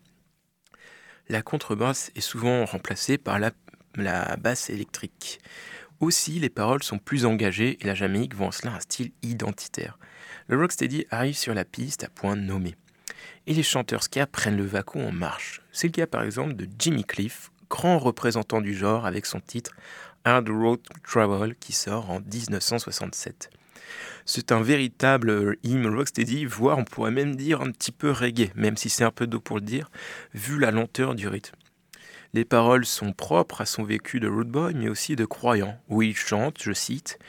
La 1.29 1.41
contrebasse 1.41 2.11
est 2.15 2.21
souvent 2.21 2.65
remplacée 2.65 3.17
par 3.17 3.39
la, 3.39 3.51
basse 4.37 4.69
électrique. 4.69 5.39
Aussi, 5.99 6.39
les 6.39 6.49
paroles 6.49 6.83
sont 6.83 6.99
plus 6.99 7.25
engagées 7.25 7.77
et 7.81 7.85
la 7.85 7.95
Jamaïque 7.95 8.35
voit 8.35 8.47
en 8.47 8.51
cela 8.51 8.73
un 8.73 8.79
style 8.79 9.11
identitaire 9.23 9.97
le 10.47 10.57
rocksteady 10.57 11.05
arrive 11.11 11.37
sur 11.37 11.53
la 11.53 11.65
piste 11.65 12.03
à 12.03 12.09
point 12.09 12.35
nommé. 12.35 12.75
Et 13.45 13.53
les 13.53 13.63
chanteurs 13.63 14.03
ska 14.03 14.25
prennent 14.27 14.57
le 14.57 14.65
vacuum 14.65 15.05
en 15.05 15.11
marche. 15.11 15.61
C'est 15.71 15.87
le 15.87 15.91
cas 15.91 16.07
par 16.07 16.23
exemple 16.23 16.55
de 16.55 16.67
Jimmy 16.79 17.03
Cliff, 17.03 17.51
grand 17.69 17.99
représentant 17.99 18.61
du 18.61 18.73
genre 18.73 19.05
avec 19.05 19.25
son 19.25 19.39
titre 19.39 19.71
Hard 20.23 20.49
Road 20.49 20.79
Travel 21.03 21.55
qui 21.55 21.73
sort 21.73 22.09
en 22.09 22.19
1967. 22.19 23.49
C'est 24.25 24.51
un 24.51 24.61
véritable 24.61 25.57
hymne 25.63 25.87
rocksteady, 25.87 26.45
voire 26.45 26.77
on 26.77 26.83
pourrait 26.83 27.11
même 27.11 27.35
dire 27.35 27.61
un 27.61 27.71
petit 27.71 27.91
peu 27.91 28.11
reggae, 28.11 28.51
même 28.55 28.77
si 28.77 28.89
c'est 28.89 29.03
un 29.03 29.11
peu 29.11 29.27
d'eau 29.27 29.39
pour 29.39 29.57
le 29.57 29.61
dire, 29.61 29.89
vu 30.33 30.59
la 30.59 30.71
lenteur 30.71 31.15
du 31.15 31.27
rythme. 31.27 31.55
Les 32.33 32.45
paroles 32.45 32.85
sont 32.85 33.13
propres 33.13 33.61
à 33.61 33.65
son 33.65 33.83
vécu 33.83 34.19
de 34.19 34.27
road 34.27 34.49
boy, 34.49 34.73
mais 34.75 34.89
aussi 34.89 35.15
de 35.15 35.25
croyant, 35.25 35.79
où 35.87 36.01
il 36.01 36.15
chante, 36.15 36.61
je 36.61 36.73
cite, 36.73 37.19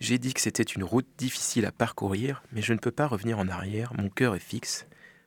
J'ai 0.00 0.18
dit 0.18 0.34
que 0.34 0.40
c'était 0.40 0.62
une 0.62 0.84
route 0.84 1.08
difficile 1.16 1.64
à 1.66 1.72
parcourir, 1.72 2.42
mais 2.52 2.62
je 2.62 2.72
ne 2.72 2.78
peux 2.78 2.90
pas 2.90 3.06
revenir 3.06 3.38
en 3.38 3.48
arrière, 3.48 3.92
mon 3.96 4.08
cœur 4.08 4.34
est 4.34 4.40
fixe. 4.40 4.86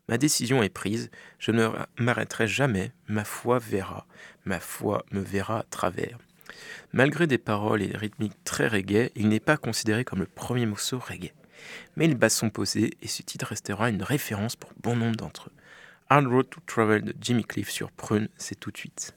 Ma 0.10 0.18
décision 0.18 0.62
est 0.64 0.70
prise, 0.70 1.10
je 1.40 1.52
ne 1.52 1.70
m'arrêterai 1.98 2.48
jamais, 2.48 2.92
ma 3.08 3.24
foi 3.24 3.60
verra, 3.60 4.06
ma 4.46 4.60
foi 4.60 5.06
me 5.12 5.22
verra 5.22 5.60
à 5.60 5.64
travers. 5.64 6.18
Malgré 6.94 7.28
des 7.28 7.38
paroles 7.38 7.82
et 7.82 7.88
des 7.88 7.98
rythmiques 7.98 8.44
très 8.44 8.68
reggae, 8.68 9.12
il 9.16 9.30
n'est 9.30 9.40
pas 9.40 9.58
considéré 9.58 10.04
comme 10.04 10.20
le 10.20 10.26
premier 10.26 10.66
morceau 10.66 11.00
reggae. 11.00 11.34
Mais 11.96 12.08
les 12.08 12.16
basses 12.16 12.36
sont 12.36 12.50
posées 12.50 12.92
et 13.02 13.08
ce 13.08 13.22
titre 13.22 13.48
restera 13.48 13.90
une 13.90 14.04
référence 14.04 14.56
pour 14.56 14.72
bon 14.82 14.96
nombre 14.96 15.16
d'entre 15.16 15.50
eux. 15.50 15.54
Hard 16.10 16.28
Road 16.28 16.50
to 16.50 16.60
Travel 16.66 17.04
de 17.04 17.14
Jimmy 17.22 17.44
Cliff 17.44 17.70
sur 17.70 17.92
Prune, 17.92 18.28
c'est 18.38 18.60
tout 18.60 18.72
de 18.72 18.78
suite. 18.78 19.14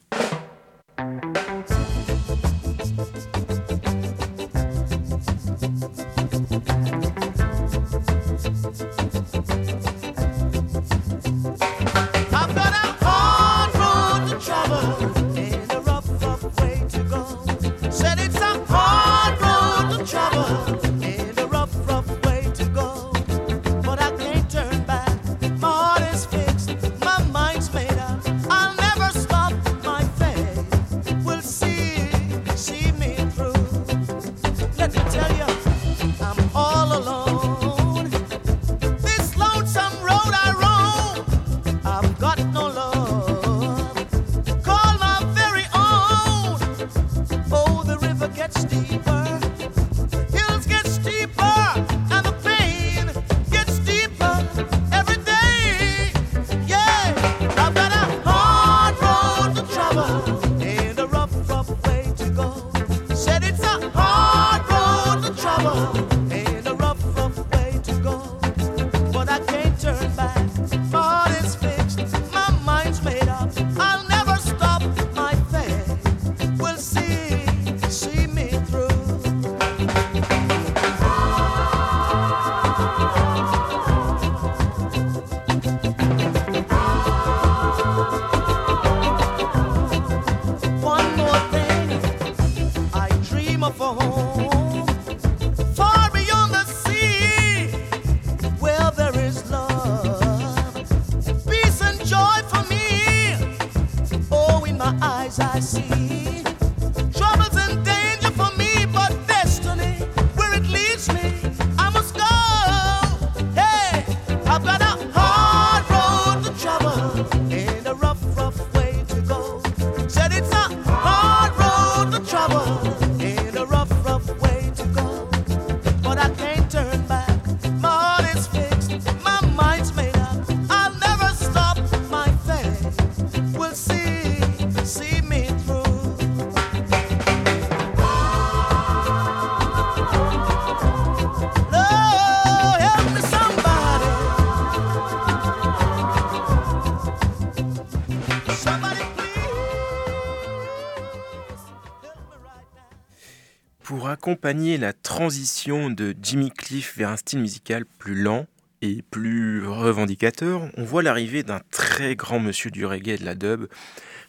Accompagner 154.44 154.76
la 154.76 154.92
transition 154.92 155.88
de 155.88 156.14
Jimmy 156.20 156.50
Cliff 156.50 156.98
vers 156.98 157.08
un 157.08 157.16
style 157.16 157.38
musical 157.38 157.86
plus 157.86 158.14
lent 158.14 158.44
et 158.82 159.00
plus 159.10 159.66
revendicateur, 159.66 160.68
on 160.76 160.84
voit 160.84 161.02
l'arrivée 161.02 161.42
d'un 161.42 161.62
très 161.70 162.14
grand 162.14 162.40
monsieur 162.40 162.70
du 162.70 162.84
reggae 162.84 163.14
et 163.14 163.16
de 163.16 163.24
la 163.24 163.34
dub. 163.36 163.68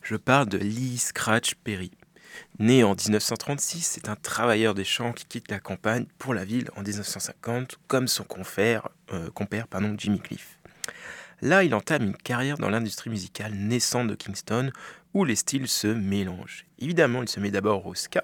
Je 0.03 0.15
parle 0.15 0.47
de 0.47 0.57
Lee 0.57 0.99
Scratch 0.99 1.55
Perry. 1.55 1.91
Né 2.59 2.85
en 2.85 2.95
1936, 2.95 3.81
c'est 3.81 4.07
un 4.07 4.15
travailleur 4.15 4.73
des 4.73 4.85
champs 4.85 5.11
qui 5.11 5.25
quitte 5.25 5.51
la 5.51 5.59
campagne 5.59 6.05
pour 6.17 6.33
la 6.33 6.45
ville 6.45 6.69
en 6.77 6.81
1950, 6.81 7.77
comme 7.89 8.07
son 8.07 8.23
confère, 8.23 8.87
euh, 9.11 9.29
compère 9.31 9.67
pardon, 9.67 9.95
Jimmy 9.97 10.21
Cliff. 10.21 10.59
Là, 11.41 11.65
il 11.65 11.75
entame 11.75 12.03
une 12.03 12.15
carrière 12.15 12.57
dans 12.57 12.69
l'industrie 12.69 13.09
musicale 13.09 13.53
naissante 13.53 14.07
de 14.07 14.15
Kingston, 14.15 14.71
où 15.13 15.25
les 15.25 15.35
styles 15.35 15.67
se 15.67 15.87
mélangent. 15.87 16.65
Évidemment, 16.79 17.21
il 17.21 17.27
se 17.27 17.41
met 17.41 17.51
d'abord 17.51 17.85
au 17.85 17.95
ska, 17.95 18.23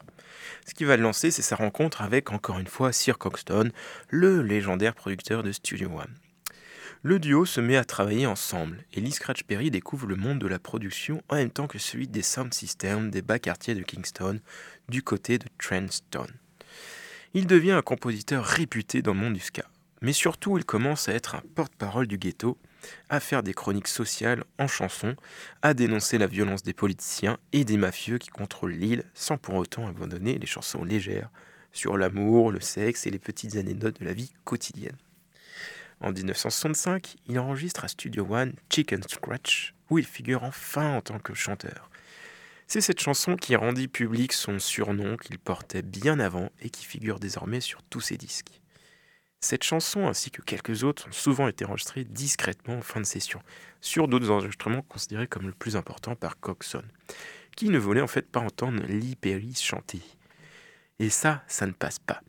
ce 0.66 0.74
qui 0.74 0.84
va 0.84 0.98
le 0.98 1.04
lancer, 1.04 1.32
c'est 1.32 1.42
sa 1.42 1.56
rencontre 1.56 2.02
avec, 2.02 2.32
encore 2.32 2.60
une 2.60 2.68
fois, 2.68 2.92
Sir 2.92 3.18
Coxton, 3.18 3.72
le 4.10 4.42
légendaire 4.42 4.96
producteur 4.96 5.44
de 5.44 5.52
Studio 5.52 5.90
One. 5.90 6.16
Le 7.04 7.18
duo 7.18 7.46
se 7.46 7.60
met 7.62 7.78
à 7.78 7.84
travailler 7.84 8.28
ensemble 8.28 8.86
et 8.94 9.02
Lee 9.02 9.12
Scratch 9.12 9.44
Perry 9.44 9.72
découvre 9.72 10.06
le 10.06 10.16
monde 10.16 10.38
de 10.38 10.46
la 10.46 10.60
production 10.60 11.24
en 11.30 11.36
même 11.36 11.50
temps 11.50 11.66
que 11.66 11.80
celui 11.80 12.08
des 12.08 12.22
sound 12.22 12.54
systems 12.54 13.10
des 13.10 13.24
bas 13.24 13.40
quartiers 13.40 13.74
de 13.74 13.82
Kingston 13.82 14.40
du 14.88 15.02
côté 15.02 15.40
de 15.40 15.48
Trenton. 15.58 16.28
Il 17.34 17.48
devient 17.48 17.72
un 17.72 17.82
compositeur 17.82 18.46
réputé 18.46 19.02
dans 19.02 19.14
le 19.14 19.20
monde 19.20 19.34
du 19.34 19.40
ska, 19.40 19.64
mais 20.02 20.14
surtout 20.14 20.60
il 20.60 20.64
commence 20.64 21.10
à 21.10 21.14
être 21.14 21.34
un 21.34 21.42
porte-parole 21.56 22.06
du 22.06 22.20
ghetto 22.20 22.60
à 23.10 23.20
faire 23.20 23.44
des 23.44 23.54
chroniques 23.54 23.88
sociales 23.88 24.44
en 24.58 24.68
chansons, 24.68 25.16
à 25.62 25.74
dénoncer 25.74 26.18
la 26.18 26.28
violence 26.28 26.64
des 26.64 26.74
politiciens 26.74 27.38
et 27.54 27.66
des 27.66 27.78
mafieux 27.78 28.18
qui 28.18 28.30
contrôlent 28.30 28.74
l'île 28.74 29.04
sans 29.14 29.38
pour 29.38 29.56
autant 29.56 29.88
abandonner 29.88 30.38
les 30.38 30.48
chansons 30.48 30.84
légères 30.84 31.30
sur 31.72 31.98
l'amour, 31.98 32.52
le 32.52 32.60
sexe 32.60 33.08
et 33.08 33.12
les 33.12 33.20
petites 33.20 33.56
anecdotes 33.56 34.00
de 34.00 34.06
la 34.06 34.14
vie 34.14 34.34
quotidienne. 34.44 34.98
En 36.02 36.12
1965, 36.12 37.16
il 37.28 37.40
enregistre 37.40 37.86
à 37.86 37.88
Studio 37.88 38.26
One 38.30 38.54
Chicken 38.70 39.04
Scratch, 39.08 39.74
où 39.90 40.00
il 40.00 40.06
figure 40.06 40.44
enfin 40.44 40.98
en 40.98 41.02
tant 41.02 41.20
que 41.20 41.34
chanteur. 41.34 41.90
C'est 42.68 42.82
cette 42.82 43.02
chanson 43.02 43.36
qui 43.36 43.56
rendit 43.56 43.88
public 43.88 44.34
son 44.34 44.58
surnom 44.58 45.18
qu'il 45.18 45.38
portait 45.38 45.82
bien 45.82 46.20
avant 46.20 46.50
et 46.62 46.70
qui 46.70 46.86
figure 46.86 47.20
désormais 47.20 47.60
sur 47.60 47.84
tous 47.84 48.02
ses 48.02 48.18
disques. 48.18 48.61
Cette 49.44 49.64
chanson 49.64 50.08
ainsi 50.08 50.30
que 50.30 50.44
quelques 50.44 50.84
autres 50.84 51.08
ont 51.08 51.12
souvent 51.12 51.48
été 51.48 51.66
enregistrées 51.66 52.04
discrètement 52.04 52.76
en 52.76 52.82
fin 52.82 53.02
de 53.02 53.06
session, 53.06 53.42
sur 53.82 54.08
d'autres 54.08 54.30
enregistrements 54.30 54.84
considérés 54.84 55.28
comme 55.28 55.48
le 55.48 55.54
plus 55.54 55.76
important 55.76 56.16
par 56.16 56.40
Coxon, 56.40 56.84
qui 57.58 57.70
ne 57.70 57.80
voulait 57.80 58.02
en 58.02 58.08
fait 58.08 58.30
pas 58.30 58.40
entendre 58.40 58.84
Lee 58.88 59.16
Perry 59.16 59.56
chanter. 59.56 60.02
Et 61.00 61.10
ça, 61.10 61.44
ça 61.48 61.66
ne 61.66 61.72
passe 61.72 61.98
pas. 61.98 62.22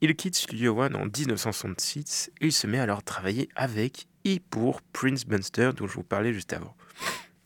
Il 0.00 0.16
quitte 0.16 0.34
Studio 0.34 0.76
One 0.80 0.96
en 0.96 1.04
1966 1.04 2.32
et 2.40 2.46
il 2.46 2.52
se 2.52 2.66
met 2.66 2.80
alors 2.80 2.98
à 2.98 3.02
travailler 3.02 3.48
avec 3.54 4.08
et 4.24 4.40
pour 4.40 4.82
Prince 4.82 5.24
Bunster 5.24 5.70
dont 5.76 5.86
je 5.86 5.94
vous 5.94 6.02
parlais 6.02 6.34
juste 6.34 6.52
avant, 6.52 6.74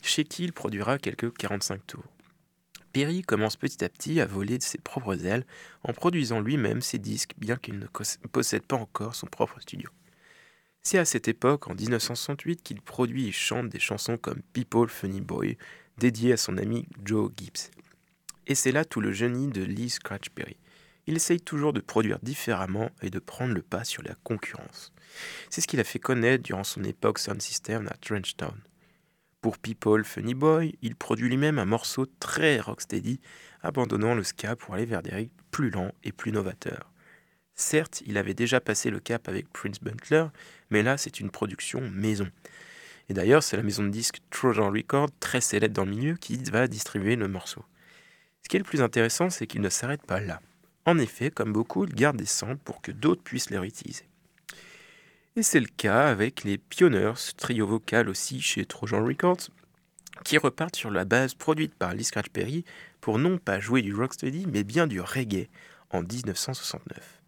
chez 0.03 0.25
qui 0.25 0.45
il 0.45 0.55
produira 0.55 0.97
quelques 0.97 1.37
45 1.37 1.87
tours. 1.87 2.16
Perry 2.97 3.21
commence 3.21 3.57
petit 3.57 3.85
à 3.85 3.91
petit 3.91 4.23
à 4.23 4.25
voler 4.25 4.57
de 4.57 4.63
ses 4.63 4.79
propres 4.79 5.27
ailes 5.27 5.45
en 5.83 5.93
produisant 5.93 6.41
lui-même 6.41 6.81
ses 6.81 6.99
disques, 6.99 7.35
bien 7.37 7.57
qu'il 7.57 7.79
ne 7.79 7.87
possède 8.29 8.63
pas 8.63 8.77
encore 8.77 9.15
son 9.15 9.27
propre 9.27 9.61
studio. 9.61 9.91
C'est 10.83 10.97
à 10.97 11.05
cette 11.05 11.29
époque, 11.29 11.69
en 11.69 11.75
1968, 11.75 12.63
qu'il 12.63 12.81
produit 12.81 13.29
et 13.29 13.33
chante 13.33 13.69
des 13.69 13.81
chansons 13.81 14.17
comme 14.17 14.41
People 14.55 14.89
Funny 14.89 15.21
Boy, 15.21 15.59
dédié 15.99 16.33
à 16.33 16.37
son 16.39 16.57
ami 16.57 16.89
Joe 17.05 17.31
Gibbs. 17.37 17.71
Et 18.47 18.55
c'est 18.55 18.73
là 18.73 18.87
tout 18.87 19.03
le 19.03 19.13
génie 19.13 19.49
de 19.49 19.63
Lee 19.63 19.91
Scratch 19.91 20.31
Perry. 20.31 20.57
Il 21.07 21.17
essaye 21.17 21.43
toujours 21.43 21.75
de 21.75 21.81
produire 21.81 22.19
différemment 22.21 22.91
et 23.03 23.11
de 23.11 23.19
prendre 23.19 23.53
le 23.53 23.61
pas 23.61 23.85
sur 23.85 24.05
la 24.05 24.15
concurrence. 24.25 24.95
C'est 25.51 25.61
ce 25.61 25.67
qu'il 25.67 25.81
a 25.81 25.85
fait 25.85 25.99
connaître 25.99 26.45
durant 26.45 26.65
son 26.65 26.83
époque 26.83 27.19
Sound 27.19 27.43
System 27.43 27.89
à 27.89 27.97
Trenchtown. 27.99 28.59
Pour 29.47 29.59
People 29.59 30.03
Funny 30.03 30.35
Boy, 30.35 30.77
il 30.83 30.97
produit 30.97 31.29
lui-même 31.29 31.61
un 31.61 31.65
morceau 31.65 32.05
très 32.19 32.59
rocksteady, 32.59 33.21
abandonnant 33.63 34.17
le 34.17 34.25
ska 34.25 34.57
pour 34.57 34.75
aller 34.75 34.87
vers 34.87 35.03
des 35.03 35.15
rythmes 35.15 35.37
plus 35.53 35.71
lents 35.71 35.93
et 36.03 36.11
plus 36.11 36.33
novateurs. 36.33 36.91
Certes, 37.55 38.03
il 38.07 38.19
avait 38.19 38.35
déjà 38.35 38.61
passé 38.61 38.91
le 38.91 38.99
cap 38.99 39.29
avec 39.29 39.49
Prince 39.53 39.79
Butler, 39.81 40.27
mais 40.71 40.83
là 40.83 40.97
c'est 40.97 41.21
une 41.21 41.31
production 41.31 41.81
maison. 41.81 42.29
Et 43.09 43.15
d'ailleurs, 43.15 43.45
c'est 43.45 43.57
la 43.57 43.63
maison 43.63 43.85
de 43.85 43.91
disques 43.91 44.19
Trojan 44.31 44.69
Records, 44.69 45.11
très 45.21 45.41
célèbre 45.41 45.75
dans 45.75 45.85
le 45.85 45.93
milieu, 45.93 46.17
qui 46.17 46.39
va 46.51 46.67
distribuer 46.67 47.15
le 47.15 47.29
morceau. 47.29 47.65
Ce 48.43 48.49
qui 48.49 48.57
est 48.57 48.59
le 48.59 48.65
plus 48.65 48.83
intéressant, 48.83 49.31
c'est 49.31 49.47
qu'il 49.47 49.61
ne 49.61 49.69
s'arrête 49.69 50.03
pas 50.03 50.19
là. 50.19 50.41
En 50.87 50.99
effet, 50.99 51.31
comme 51.31 51.53
beaucoup, 51.53 51.85
il 51.85 51.95
garde 51.95 52.17
des 52.17 52.27
samples 52.27 52.63
pour 52.65 52.83
que 52.83 52.91
d'autres 52.91 53.23
puissent 53.23 53.51
les 53.51 53.59
réutiliser. 53.59 54.09
Et 55.39 55.43
c'est 55.43 55.61
le 55.61 55.67
cas 55.67 56.09
avec 56.09 56.45
les 56.45 56.57
Pioneers, 56.57 57.35
trio 57.37 57.67
vocal 57.67 58.09
aussi 58.09 58.41
chez 58.41 58.65
Trojan 58.65 59.05
Records, 59.05 59.51
qui 60.25 60.39
repartent 60.39 60.77
sur 60.77 60.91
la 60.91 61.05
base 61.05 61.35
produite 61.35 61.75
par 61.75 61.93
Lee 61.93 62.05
Scratch 62.05 62.31
Perry 62.31 62.65
pour 63.03 63.19
non 63.19 63.37
pas 63.37 63.61
jouer 63.61 63.83
du 63.83 63.95
rocksteady, 63.95 64.47
mais 64.51 64.65
bien 64.65 64.87
du 64.87 64.99
reggae 64.99 65.51
en 65.91 66.01
1969. 66.01 67.21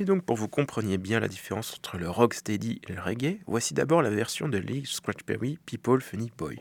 Et 0.00 0.04
donc 0.04 0.24
pour 0.24 0.36
vous 0.36 0.48
compreniez 0.48 0.98
bien 0.98 1.20
la 1.20 1.28
différence 1.28 1.74
entre 1.74 1.96
le 1.96 2.10
rocksteady 2.10 2.80
et 2.88 2.92
le 2.92 3.00
reggae, 3.00 3.38
voici 3.46 3.72
d'abord 3.72 4.02
la 4.02 4.10
version 4.10 4.48
de 4.48 4.58
Lee 4.58 4.84
Scratch 4.84 5.22
Perry 5.22 5.60
People 5.64 6.00
Funny 6.00 6.32
Boy. 6.36 6.58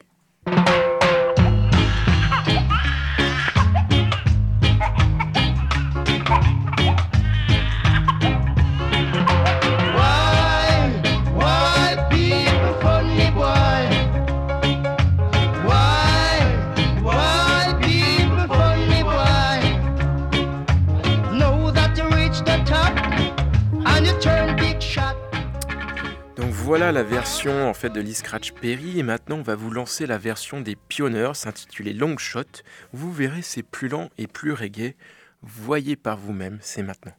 Voilà 26.67 26.91
la 26.91 27.03
version 27.03 27.69
en 27.69 27.73
fait 27.73 27.89
de 27.89 28.01
Lee 28.01 28.13
Scratch 28.13 28.51
Perry 28.51 28.99
et 28.99 29.03
maintenant 29.03 29.37
on 29.37 29.41
va 29.41 29.55
vous 29.55 29.71
lancer 29.71 30.05
la 30.05 30.17
version 30.17 30.59
des 30.59 30.75
Pioneers 30.75 31.45
intitulée 31.45 31.93
Long 31.93 32.17
Shot. 32.17 32.43
Vous 32.91 33.09
verrez 33.09 33.41
c'est 33.41 33.63
plus 33.63 33.87
lent 33.87 34.09
et 34.17 34.27
plus 34.27 34.51
reggae. 34.51 34.93
Voyez 35.41 35.95
par 35.95 36.17
vous-même, 36.17 36.57
c'est 36.59 36.83
maintenant. 36.83 37.13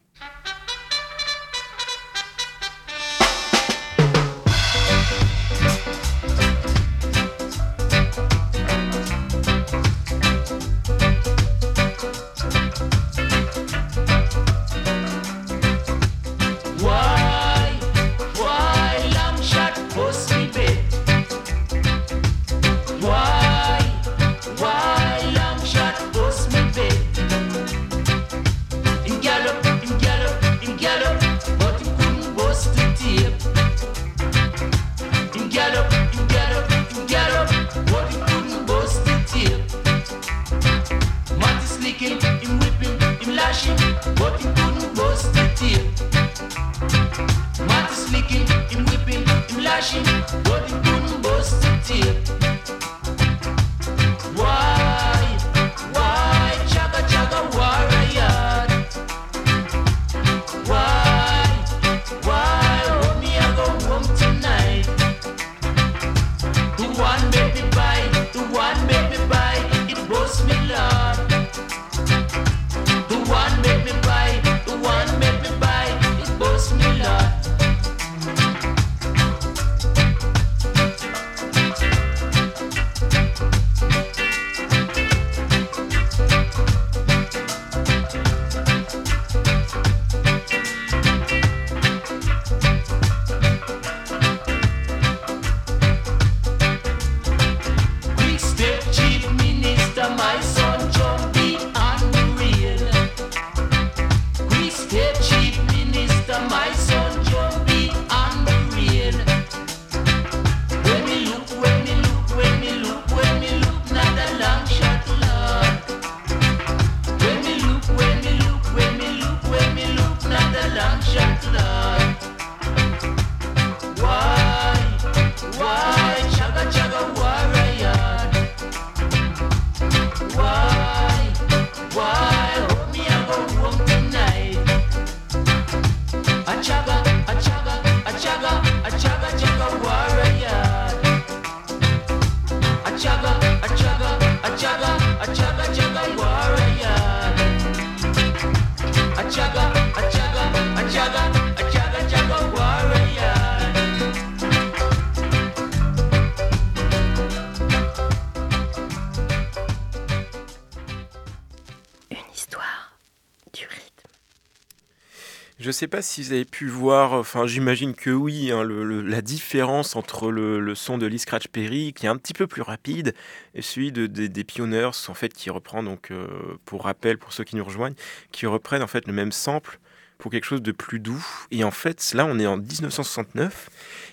Sais 165.78 165.86
pas 165.86 166.02
si 166.02 166.23
vous 166.23 166.32
avez 166.32 166.45
pu 166.45 166.67
voir, 166.67 167.12
enfin 167.12 167.47
j'imagine 167.47 167.95
que 167.95 168.10
oui, 168.10 168.50
hein, 168.50 168.64
la 168.64 169.23
différence 169.23 169.95
entre 169.95 170.32
le, 170.32 170.75
son 170.75 170.99
de 170.99 171.06
Lee 171.06 171.21
Scratch 171.21 171.47
Perry, 171.47 171.93
qui 171.93 172.06
est 172.06 172.08
un 172.08 172.17
petit 172.17 172.34
peu 172.34 172.49
plus 172.49 172.62
rapide, 172.62 173.14
et 173.54 173.62
celui 173.62 173.93
de, 173.93 174.06
des 174.06 174.45
Pioneers, 174.45 174.91
en 175.06 175.14
fait, 175.14 175.32
qui 175.32 175.50
reprend, 175.50 175.84
donc 175.84 176.10
euh, 176.10 176.26
pour 176.64 176.82
rappel, 176.82 177.17
pour 177.17 177.32
ceux 177.32 177.45
qui 177.45 177.54
nous 177.54 177.64
rejoignent, 177.64 177.95
qui 178.32 178.47
reprennent 178.47 178.82
en 178.82 178.88
fait 178.88 179.06
le 179.06 179.12
même 179.12 179.30
sample 179.30 179.78
pour 180.19 180.32
quelque 180.32 180.47
chose 180.47 180.62
de 180.62 180.73
plus 180.73 180.99
doux. 180.99 181.25
Et 181.52 181.62
en 181.62 181.71
fait, 181.71 182.12
là, 182.12 182.26
on 182.26 182.41
est 182.41 182.47
en 182.47 182.56
1969, 182.56 183.71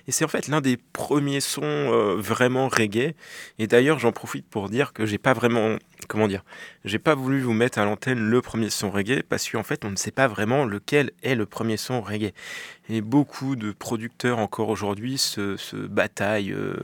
et 0.07 0.11
c'est 0.11 0.23
en 0.23 0.27
fait 0.27 0.47
l'un 0.47 0.61
des 0.61 0.77
premiers 0.77 1.41
sons 1.41 1.63
euh, 1.63 2.15
vraiment 2.15 2.67
reggae. 2.67 3.15
Et 3.57 3.65
d'ailleurs, 3.65 3.97
j'en 3.97 4.11
profite 4.11 4.47
pour 4.47 4.69
dire 4.69 4.93
que 4.93 5.07
j'ai 5.07 5.17
pas 5.17 5.33
vraiment 5.33 5.77
comment 6.07 6.27
dire, 6.27 6.43
j'ai 6.83 6.99
pas 6.99 7.15
voulu 7.15 7.41
vous 7.41 7.53
mettre 7.53 7.79
à 7.79 7.85
l'antenne 7.85 8.19
le 8.19 8.41
premier 8.41 8.69
son 8.69 8.91
reggae 8.91 9.23
parce 9.27 9.49
qu'en 9.49 9.63
fait, 9.63 9.85
on 9.85 9.91
ne 9.91 9.95
sait 9.95 10.11
pas 10.11 10.27
vraiment 10.27 10.65
lequel 10.65 11.11
est 11.23 11.35
le 11.35 11.45
premier 11.45 11.77
son 11.77 12.01
reggae. 12.01 12.33
Et 12.87 13.01
beaucoup 13.01 13.55
de 13.55 13.71
producteurs 13.71 14.37
encore 14.37 14.69
aujourd'hui 14.69 15.17
se, 15.17 15.57
bataillent 15.87 16.51
euh, 16.51 16.75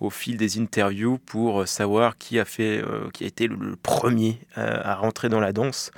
au 0.00 0.08
fil 0.08 0.38
des 0.38 0.58
interviews 0.58 1.18
pour 1.18 1.68
savoir 1.68 2.16
qui 2.16 2.38
a 2.38 2.46
fait, 2.46 2.82
euh, 2.82 3.10
qui 3.12 3.24
a 3.24 3.26
été 3.26 3.46
le, 3.46 3.76
premier 3.76 4.38
à 4.54 4.94
rentrer 4.94 5.28
dans 5.28 5.40
la 5.40 5.52
danse. 5.52 5.90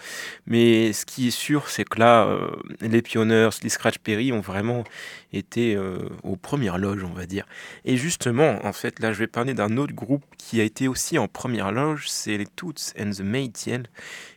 Mais 0.46 0.92
ce 0.92 1.04
qui 1.04 1.28
est 1.28 1.32
sûr, 1.32 1.68
c'est 1.68 1.84
que 1.84 1.98
là, 1.98 2.26
euh, 2.26 2.50
les 2.80 3.02
Pioneers, 3.02 3.50
les 3.62 3.68
Scratch 3.68 3.98
Perry 3.98 4.32
ont 4.32 4.40
vraiment 4.40 4.84
été 5.32 5.78
aux 6.22 6.36
premières 6.36 6.76
loges, 6.76 7.04
on 7.04 7.14
va 7.14 7.24
dire. 7.24 7.46
Et 7.84 7.96
justement, 7.96 8.58
en 8.64 8.72
fait, 8.72 9.00
là, 9.00 9.12
je 9.12 9.18
vais 9.18 9.26
parler 9.26 9.54
d'un 9.54 9.78
autre 9.78 9.94
groupe 9.94 10.24
qui 10.36 10.60
a 10.60 10.64
été 10.64 10.88
aussi 10.88 11.18
en 11.18 11.28
première 11.28 11.72
loge, 11.72 12.08
c'est 12.08 12.36
les 12.36 12.46
Toots 12.62 12.94
and 12.96 13.10
the 13.10 13.22
Maytiel, 13.22 13.86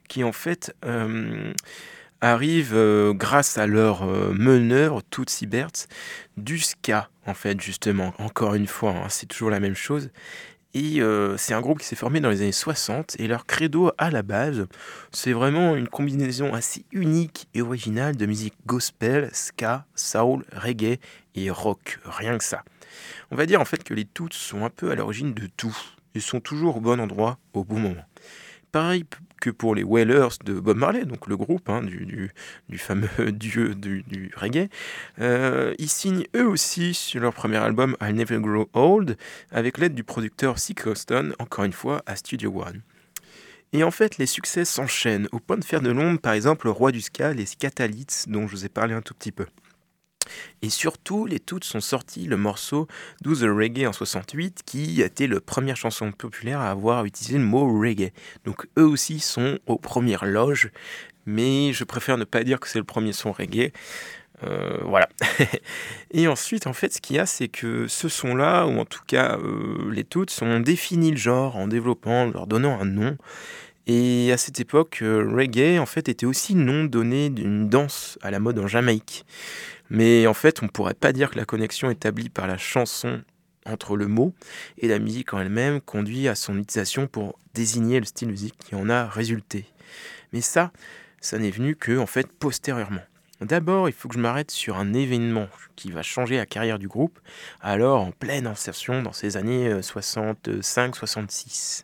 qui 0.08 0.24
en 0.24 0.32
fait 0.32 0.74
arrivent 2.22 2.76
euh, 2.76 3.14
grâce 3.14 3.58
à 3.58 3.68
leur 3.68 4.04
euh, 4.04 4.34
meneur 4.34 5.04
Tootsie 5.04 5.46
Bertz 5.46 5.88
du 6.38 6.60
ska 6.60 7.10
en 7.26 7.34
fait 7.34 7.60
justement. 7.62 8.14
Encore 8.18 8.56
une 8.56 8.68
fois 8.68 8.92
hein, 8.92 9.10
c'est 9.10 9.28
toujours 9.28 9.50
la 9.50 9.60
même 9.60 9.76
chose. 9.76 10.10
Et 10.74 11.02
euh, 11.02 11.38
c'est 11.38 11.54
un 11.54 11.62
groupe 11.62 11.80
qui 11.80 11.86
s'est 11.86 11.96
formé 11.96 12.20
dans 12.20 12.30
les 12.30 12.42
années 12.42 12.52
60 12.52 13.16
et 13.20 13.28
leur 13.28 13.46
credo 13.46 13.92
à 13.98 14.10
la 14.10 14.24
base 14.24 14.68
c'est 15.12 15.32
vraiment 15.32 15.76
une 15.76 15.88
combinaison 15.88 16.54
assez 16.54 16.84
unique 16.92 17.48
et 17.54 17.62
originale 17.62 18.18
de 18.18 18.26
musique 18.26 18.56
gospel, 18.66 19.30
ska, 19.32 19.86
soul, 19.96 20.44
reggae 20.52 21.00
et 21.36 21.50
rock, 21.50 22.00
rien 22.04 22.38
que 22.38 22.44
ça. 22.44 22.64
On 23.32 23.36
va 23.36 23.46
dire 23.46 23.62
en 23.62 23.66
fait 23.66 23.84
que 23.84 23.94
les 23.94 24.06
Toots 24.06 24.34
sont 24.34 24.66
un 24.66 24.70
peu 24.70 24.92
à 24.92 24.96
l'origine 24.96 25.34
de 25.34 25.48
tout 25.56 25.78
ils 26.16 26.22
sont 26.22 26.40
toujours 26.40 26.78
au 26.78 26.82
bon 26.82 27.00
endroit 27.00 27.38
au 27.54 27.64
bon 27.64 27.80
moment. 27.80 28.06
Pareil 28.72 29.06
que 29.40 29.50
pour 29.50 29.76
les 29.76 29.84
Whalers 29.84 30.40
de 30.44 30.60
Bob 30.60 30.78
Marley, 30.78 31.06
donc 31.06 31.28
le 31.28 31.38
groupe 31.38 31.70
hein, 31.70 31.82
du, 31.82 32.32
fameux 32.78 33.08
dieu 33.32 33.76
du, 33.76 34.32
reggae. 34.36 34.70
Euh, 35.20 35.74
ils 35.78 35.90
signent 35.90 36.26
eux 36.36 36.48
aussi 36.48 36.94
sur 36.94 37.22
leur 37.22 37.34
premier 37.34 37.58
album 37.58 37.96
I'll 38.02 38.16
Never 38.16 38.40
Grow 38.40 38.70
Old 38.74 39.18
avec 39.52 39.78
l'aide 39.78 39.94
du 39.94 40.04
producteur 40.04 40.58
C. 40.60 40.74
Coston, 40.74 41.36
encore 41.40 41.66
une 41.66 41.74
fois 41.74 42.02
à 42.06 42.16
Studio 42.16 42.52
One. 42.66 42.82
Et 43.74 43.84
en 43.84 43.92
fait, 43.92 44.18
les 44.18 44.26
succès 44.26 44.64
s'enchaînent, 44.66 45.28
au 45.32 45.40
point 45.40 45.58
de 45.58 45.64
faire 45.64 45.82
de 45.82 45.92
l'ombre, 45.92 46.20
par 46.20 46.34
exemple, 46.34 46.68
le 46.68 46.72
roi 46.72 46.92
du 46.92 47.02
ska, 47.02 47.34
les 47.34 47.46
Scatalites, 47.46 48.26
dont 48.28 48.48
je 48.48 48.52
vous 48.56 48.66
ai 48.66 48.70
parlé 48.70 48.94
un 48.94 49.02
tout 49.02 49.14
petit 49.14 49.32
peu. 49.32 49.46
Et 50.62 50.70
surtout, 50.70 51.26
les 51.26 51.40
toutes 51.40 51.64
sont 51.64 51.80
sortis 51.80 52.26
le 52.26 52.38
morceau 52.38 52.88
Do 53.22 53.36
the 53.36 53.44
Reggae 53.44 53.88
en 53.88 53.94
68, 53.94 54.62
qui 54.66 55.02
été 55.02 55.28
la 55.28 55.40
première 55.40 55.78
chanson 55.78 56.12
populaire 56.12 56.60
à 56.60 56.72
avoir 56.72 57.06
utilisé 57.06 57.38
le 57.38 57.44
mot 57.44 57.80
reggae. 57.80 58.12
Donc 58.44 58.68
eux 58.78 58.86
aussi 58.86 59.20
sont 59.20 59.60
aux 59.68 59.78
premières 59.78 60.26
loges, 60.26 60.72
mais 61.26 61.72
je 61.74 61.84
préfère 61.84 62.18
ne 62.18 62.26
pas 62.26 62.44
dire 62.44 62.60
que 62.60 62.68
c'est 62.68 62.80
le 62.80 62.86
premier 62.86 63.14
son 63.14 63.32
reggae. 63.32 63.72
Euh, 64.44 64.80
voilà. 64.84 65.08
et 66.12 66.28
ensuite, 66.28 66.68
en 66.68 66.74
fait, 66.74 66.94
ce 66.94 67.02
qu'il 67.02 67.16
y 67.16 67.20
a, 67.20 67.26
c'est 67.26 67.48
que 67.48 67.88
ce 67.88 68.10
son-là, 68.10 68.66
ou 68.66 68.80
en 68.80 68.86
tout 68.86 69.04
cas 69.08 69.38
euh, 69.38 69.90
les 69.92 70.04
toutes, 70.04 70.38
ont 70.42 70.60
défini 70.60 71.12
le 71.12 71.18
genre 71.18 71.56
en 71.56 71.68
développant, 71.68 72.26
leur 72.26 72.48
donnant 72.48 72.80
un 72.80 72.86
nom. 72.86 73.18
Et 73.88 74.32
à 74.32 74.38
cette 74.38 74.60
époque, 74.60 75.00
euh, 75.04 75.32
reggae, 75.32 75.80
en 75.80 75.86
fait, 75.86 76.10
était 76.10 76.26
aussi 76.26 76.54
le 76.54 76.64
nom 76.64 76.84
donné 76.86 77.30
d'une 77.30 77.70
danse 77.70 78.18
à 78.22 78.32
la 78.32 78.40
mode 78.40 78.60
en 78.60 78.68
Jamaïque. 78.68 79.26
Mais 79.90 80.28
en 80.28 80.34
fait, 80.34 80.62
on 80.62 80.66
ne 80.66 80.72
pourrait 80.72 80.94
pas 80.94 81.14
dire 81.14 81.30
que 81.30 81.38
la 81.38 81.46
connexion 81.46 81.90
établie 81.90 82.30
par 82.30 82.48
la 82.48 82.58
chanson 82.58 83.22
entre 83.66 83.98
le 83.98 84.08
mot 84.08 84.34
et 84.78 84.88
la 84.88 85.00
musique 85.00 85.34
en 85.34 85.40
elle-même 85.40 85.82
conduit 85.82 86.28
à 86.28 86.36
son 86.36 86.58
utilisation 86.58 87.08
pour 87.08 87.40
désigner 87.54 88.00
le 88.00 88.06
style 88.06 88.30
musique 88.30 88.58
qui 88.58 88.76
en 88.76 88.90
a 88.90 89.08
résulté. 89.08 89.66
Mais 90.34 90.42
ça, 90.42 90.72
ça 91.20 91.40
n'est 91.40 91.52
venu 91.52 91.76
que 91.76 91.98
en 91.98 92.06
fait 92.06 92.32
postérieurement. 92.32 93.02
D'abord, 93.42 93.90
il 93.90 93.94
faut 93.94 94.08
que 94.08 94.16
je 94.16 94.20
m'arrête 94.20 94.52
sur 94.52 94.78
un 94.78 94.94
événement 94.94 95.48
qui 95.76 95.92
va 95.92 96.02
changer 96.02 96.38
la 96.38 96.46
carrière 96.46 96.80
du 96.80 96.88
groupe, 96.88 97.20
alors 97.60 98.02
en 98.02 98.12
pleine 98.12 98.48
insertion 98.48 99.02
dans 99.02 99.12
ces 99.12 99.36
années 99.36 99.82
65-66. 99.82 101.84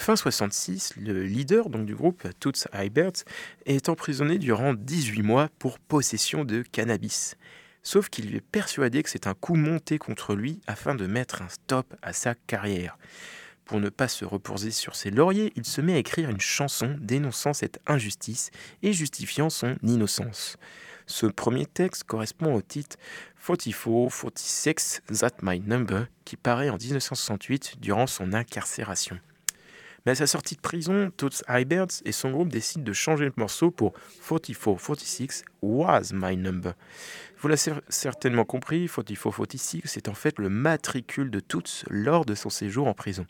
Fin 0.00 0.14
66, 0.14 0.94
le 0.96 1.24
leader 1.24 1.68
du 1.68 1.94
groupe, 1.94 2.26
Toots 2.38 2.66
Hibbert, 2.72 3.24
est 3.66 3.88
emprisonné 3.88 4.38
durant 4.38 4.72
18 4.72 5.22
mois 5.22 5.50
pour 5.58 5.80
possession 5.80 6.44
de 6.44 6.62
cannabis. 6.62 7.36
Sauf 7.82 8.08
qu'il 8.08 8.34
est 8.34 8.40
persuadé 8.40 9.02
que 9.02 9.10
c'est 9.10 9.26
un 9.26 9.34
coup 9.34 9.56
monté 9.56 9.98
contre 9.98 10.36
lui 10.36 10.60
afin 10.68 10.94
de 10.94 11.06
mettre 11.06 11.42
un 11.42 11.48
stop 11.48 11.94
à 12.00 12.12
sa 12.12 12.36
carrière. 12.46 12.96
Pour 13.64 13.80
ne 13.80 13.90
pas 13.90 14.06
se 14.06 14.24
reposer 14.24 14.70
sur 14.70 14.94
ses 14.94 15.10
lauriers, 15.10 15.52
il 15.56 15.66
se 15.66 15.80
met 15.80 15.94
à 15.94 15.98
écrire 15.98 16.30
une 16.30 16.40
chanson 16.40 16.96
dénonçant 17.00 17.52
cette 17.52 17.80
injustice 17.86 18.50
et 18.82 18.92
justifiant 18.92 19.50
son 19.50 19.76
innocence. 19.82 20.56
Ce 21.06 21.26
premier 21.26 21.66
texte 21.66 22.04
correspond 22.04 22.54
au 22.54 22.62
titre 22.62 22.96
44-46 23.44 25.00
That 25.18 25.38
My 25.42 25.58
Number 25.60 26.06
qui 26.24 26.36
paraît 26.36 26.70
en 26.70 26.76
1968 26.76 27.80
durant 27.80 28.06
son 28.06 28.32
incarcération. 28.32 29.18
Mais 30.08 30.12
à 30.12 30.14
sa 30.14 30.26
sortie 30.26 30.54
de 30.54 30.62
prison, 30.62 31.12
Toots 31.18 31.42
Hibbert 31.50 31.88
et 32.06 32.12
son 32.12 32.30
groupe 32.30 32.48
décident 32.48 32.82
de 32.82 32.94
changer 32.94 33.26
le 33.26 33.32
morceau 33.36 33.70
pour 33.70 33.92
44-46 34.26 35.42
Was 35.60 36.14
My 36.14 36.34
Number. 36.34 36.72
Vous 37.36 37.48
l'avez 37.48 37.60
certainement 37.90 38.46
compris, 38.46 38.86
44-46 38.86 39.82
c'est 39.84 40.08
en 40.08 40.14
fait 40.14 40.38
le 40.38 40.48
matricule 40.48 41.30
de 41.30 41.40
Toots 41.40 41.84
lors 41.90 42.24
de 42.24 42.34
son 42.34 42.48
séjour 42.48 42.86
en 42.86 42.94
prison. 42.94 43.26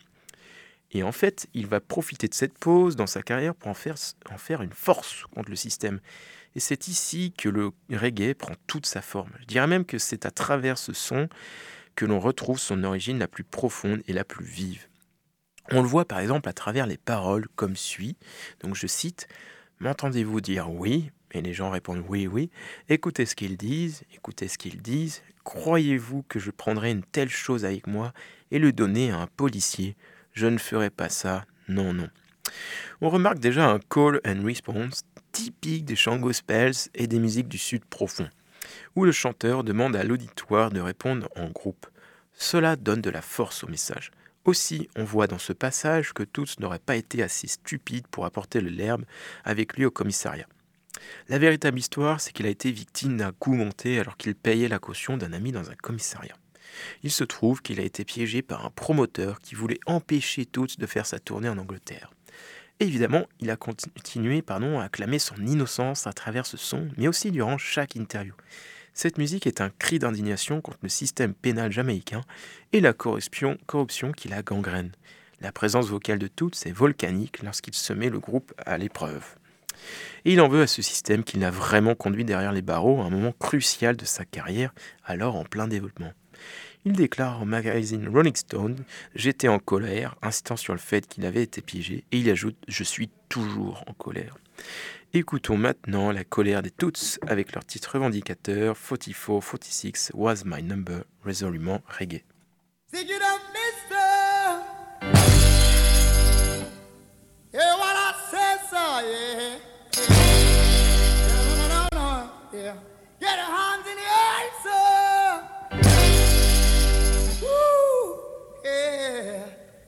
Et 0.92 1.02
en 1.02 1.10
fait, 1.10 1.48
il 1.52 1.66
va 1.66 1.80
profiter 1.80 2.28
de 2.28 2.34
cette 2.34 2.56
pause 2.56 2.94
dans 2.94 3.08
sa 3.08 3.22
carrière 3.22 3.56
pour 3.56 3.70
en 3.72 3.74
faire 3.74 4.62
une 4.62 4.72
force 4.72 5.24
contre 5.34 5.50
le 5.50 5.56
système. 5.56 5.98
Et 6.54 6.60
c'est 6.60 6.86
ici 6.86 7.34
que 7.36 7.48
le 7.48 7.72
reggae 7.92 8.34
prend 8.34 8.54
toute 8.68 8.86
sa 8.86 9.02
forme. 9.02 9.32
Je 9.40 9.46
dirais 9.46 9.66
même 9.66 9.84
que 9.84 9.98
c'est 9.98 10.26
à 10.26 10.30
travers 10.30 10.78
ce 10.78 10.92
son 10.92 11.28
que 11.96 12.06
l'on 12.06 12.20
retrouve 12.20 12.60
son 12.60 12.84
origine 12.84 13.18
la 13.18 13.26
plus 13.26 13.42
profonde 13.42 14.00
et 14.06 14.12
la 14.12 14.22
plus 14.22 14.44
vive. 14.44 14.86
On 15.70 15.82
le 15.82 15.88
voit 15.88 16.06
par 16.06 16.20
exemple 16.20 16.48
à 16.48 16.52
travers 16.52 16.86
les 16.86 16.96
paroles 16.96 17.46
comme 17.56 17.76
suit. 17.76 18.16
Donc 18.60 18.74
je 18.74 18.86
cite 18.86 19.28
M'entendez-vous 19.80 20.40
dire 20.40 20.70
oui? 20.70 21.10
Et 21.32 21.42
les 21.42 21.52
gens 21.52 21.70
répondent 21.70 22.04
oui, 22.08 22.26
oui. 22.26 22.50
Écoutez 22.88 23.26
ce 23.26 23.34
qu'ils 23.34 23.56
disent, 23.56 24.02
écoutez 24.14 24.48
ce 24.48 24.56
qu'ils 24.56 24.80
disent. 24.80 25.22
Croyez-vous 25.44 26.24
que 26.28 26.38
je 26.38 26.50
prendrai 26.50 26.90
une 26.90 27.02
telle 27.02 27.28
chose 27.28 27.64
avec 27.64 27.86
moi 27.86 28.12
et 28.50 28.58
le 28.58 28.72
donner 28.72 29.10
à 29.10 29.18
un 29.18 29.26
policier? 29.26 29.94
Je 30.32 30.46
ne 30.46 30.58
ferai 30.58 30.90
pas 30.90 31.10
ça, 31.10 31.44
non, 31.68 31.92
non. 31.92 32.08
On 33.00 33.10
remarque 33.10 33.38
déjà 33.38 33.68
un 33.68 33.78
call 33.78 34.20
and 34.26 34.44
response 34.44 35.02
typique 35.32 35.84
des 35.84 35.96
chants 35.96 36.18
gospels 36.18 36.74
et 36.94 37.06
des 37.06 37.18
musiques 37.18 37.48
du 37.48 37.58
Sud 37.58 37.84
profond, 37.84 38.28
où 38.96 39.04
le 39.04 39.12
chanteur 39.12 39.64
demande 39.64 39.96
à 39.96 40.04
l'auditoire 40.04 40.70
de 40.70 40.80
répondre 40.80 41.28
en 41.36 41.50
groupe. 41.50 41.86
Cela 42.32 42.76
donne 42.76 43.02
de 43.02 43.10
la 43.10 43.22
force 43.22 43.64
au 43.64 43.68
message. 43.68 44.10
Aussi, 44.48 44.88
on 44.96 45.04
voit 45.04 45.26
dans 45.26 45.36
ce 45.36 45.52
passage 45.52 46.14
que 46.14 46.22
tous 46.22 46.58
n'auraient 46.58 46.78
pas 46.78 46.96
été 46.96 47.22
assez 47.22 47.46
stupides 47.46 48.06
pour 48.06 48.24
apporter 48.24 48.62
le 48.62 48.70
l'herbe 48.70 49.04
avec 49.44 49.76
lui 49.76 49.84
au 49.84 49.90
commissariat. 49.90 50.46
La 51.28 51.38
véritable 51.38 51.78
histoire, 51.78 52.18
c'est 52.18 52.32
qu'il 52.32 52.46
a 52.46 52.48
été 52.48 52.72
victime 52.72 53.18
d'un 53.18 53.32
coup 53.32 53.52
monté 53.52 54.00
alors 54.00 54.16
qu'il 54.16 54.34
payait 54.34 54.68
la 54.68 54.78
caution 54.78 55.18
d'un 55.18 55.34
ami 55.34 55.52
dans 55.52 55.68
un 55.68 55.74
commissariat. 55.74 56.34
Il 57.02 57.10
se 57.10 57.24
trouve 57.24 57.60
qu'il 57.60 57.78
a 57.78 57.82
été 57.82 58.06
piégé 58.06 58.40
par 58.40 58.64
un 58.64 58.70
promoteur 58.70 59.38
qui 59.40 59.54
voulait 59.54 59.80
empêcher 59.84 60.46
Toots 60.46 60.78
de 60.78 60.86
faire 60.86 61.04
sa 61.04 61.18
tournée 61.18 61.50
en 61.50 61.58
Angleterre. 61.58 62.10
évidemment, 62.80 63.26
il 63.40 63.50
a 63.50 63.56
continué 63.56 64.40
pardon, 64.40 64.80
à 64.80 64.88
clamer 64.88 65.18
son 65.18 65.36
innocence 65.44 66.06
à 66.06 66.14
travers 66.14 66.46
ce 66.46 66.56
son, 66.56 66.88
mais 66.96 67.06
aussi 67.06 67.32
durant 67.32 67.58
chaque 67.58 67.96
interview. 67.96 68.32
Cette 69.00 69.16
musique 69.16 69.46
est 69.46 69.60
un 69.60 69.70
cri 69.70 70.00
d'indignation 70.00 70.60
contre 70.60 70.80
le 70.82 70.88
système 70.88 71.32
pénal 71.32 71.70
jamaïcain 71.70 72.22
et 72.72 72.80
la 72.80 72.92
corruption, 72.92 73.56
qui 74.16 74.26
la 74.26 74.42
gangrène. 74.42 74.90
La 75.40 75.52
présence 75.52 75.86
vocale 75.86 76.18
de 76.18 76.26
toutes 76.26 76.66
est 76.66 76.72
volcanique 76.72 77.40
lorsqu'il 77.44 77.74
se 77.74 77.92
met 77.92 78.10
le 78.10 78.18
groupe 78.18 78.52
à 78.66 78.76
l'épreuve. 78.76 79.36
Et 80.24 80.32
il 80.32 80.40
en 80.40 80.48
veut 80.48 80.62
à 80.62 80.66
ce 80.66 80.82
système 80.82 81.22
qui 81.22 81.38
l'a 81.38 81.52
vraiment 81.52 81.94
conduit 81.94 82.24
derrière 82.24 82.50
les 82.50 82.60
barreaux 82.60 83.00
à 83.00 83.04
un 83.04 83.10
moment 83.10 83.32
crucial 83.38 83.96
de 83.96 84.04
sa 84.04 84.24
carrière, 84.24 84.74
alors 85.04 85.36
en 85.36 85.44
plein 85.44 85.68
développement. 85.68 86.12
Il 86.84 86.94
déclare 86.94 87.40
au 87.40 87.44
magazine 87.44 88.08
Rolling 88.08 88.34
Stone 88.34 88.82
J'étais 89.14 89.46
en 89.46 89.60
colère, 89.60 90.16
insistant 90.22 90.56
sur 90.56 90.72
le 90.72 90.80
fait 90.80 91.06
qu'il 91.06 91.24
avait 91.24 91.44
été 91.44 91.60
piégé, 91.60 92.02
et 92.10 92.18
il 92.18 92.28
ajoute 92.30 92.56
Je 92.66 92.82
suis 92.82 93.10
toujours 93.28 93.84
en 93.86 93.92
colère. 93.92 94.36
Écoutons 95.14 95.56
maintenant 95.56 96.12
la 96.12 96.22
colère 96.22 96.60
des 96.60 96.70
Toots 96.70 97.18
avec 97.26 97.54
leur 97.54 97.64
titre 97.64 97.92
revendicateur 97.94 98.76
44-46 98.76 100.10
Was 100.12 100.42
My 100.44 100.62
Number, 100.62 101.04
résolument 101.24 101.80
reggae. 101.88 102.24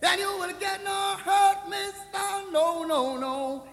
Then 0.01 0.19
you 0.19 0.31
will 0.39 0.55
get 0.59 0.83
no 0.83 1.17
hurt, 1.25 1.69
Mr. 1.69 2.11
44, 2.53 3.70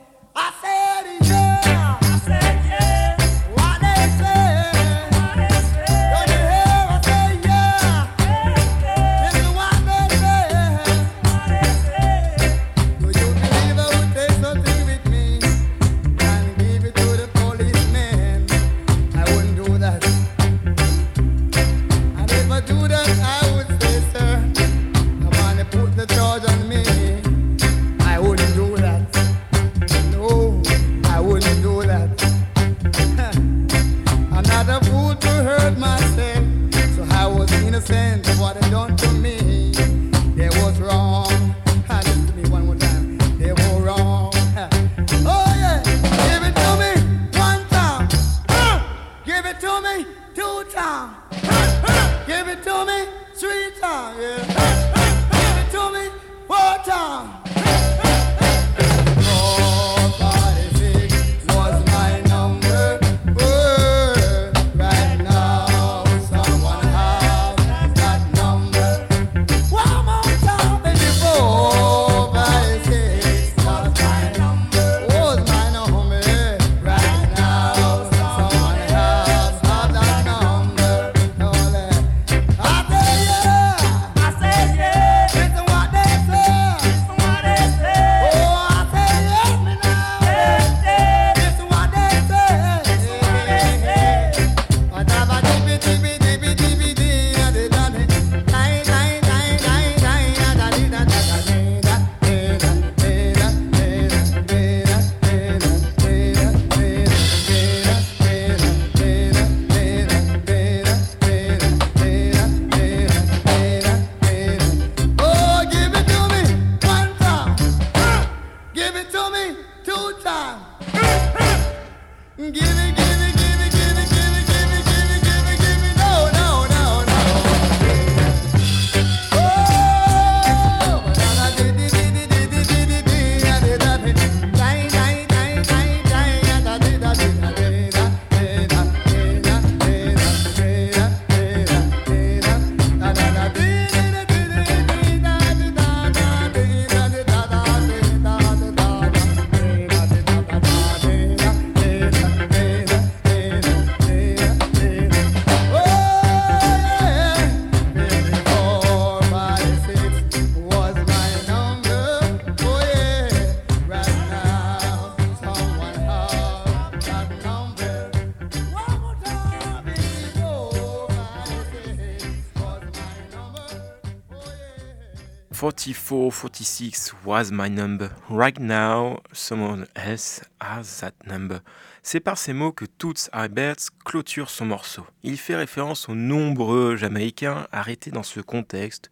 46 175.94 177.14
was 177.26 177.52
my 177.52 177.70
number. 177.70 178.10
Right 178.30 178.60
now, 178.60 179.22
someone 179.34 179.88
else 179.96 180.42
has 180.60 181.00
that 181.02 181.14
number. 181.26 181.60
C'est 182.04 182.20
par 182.20 182.38
ces 182.38 182.54
mots 182.54 182.72
que 182.72 182.86
Toots 182.86 183.30
Iberts 183.34 183.90
clôture 184.06 184.50
son 184.50 184.66
morceau. 184.66 185.06
Il 185.24 185.38
fait 185.38 185.56
référence 185.56 186.10
aux 186.10 186.16
nombreux 186.16 186.96
Jamaïcains 186.96 187.68
arrêtés 187.72 188.12
dans 188.12 188.24
ce 188.24 188.40
contexte 188.40 189.10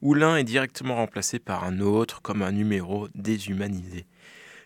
où 0.00 0.14
l'un 0.14 0.36
est 0.36 0.44
directement 0.44 0.96
remplacé 0.96 1.38
par 1.38 1.64
un 1.64 1.80
autre 1.80 2.20
comme 2.22 2.42
un 2.42 2.52
numéro 2.52 3.08
déshumanisé. 3.14 4.06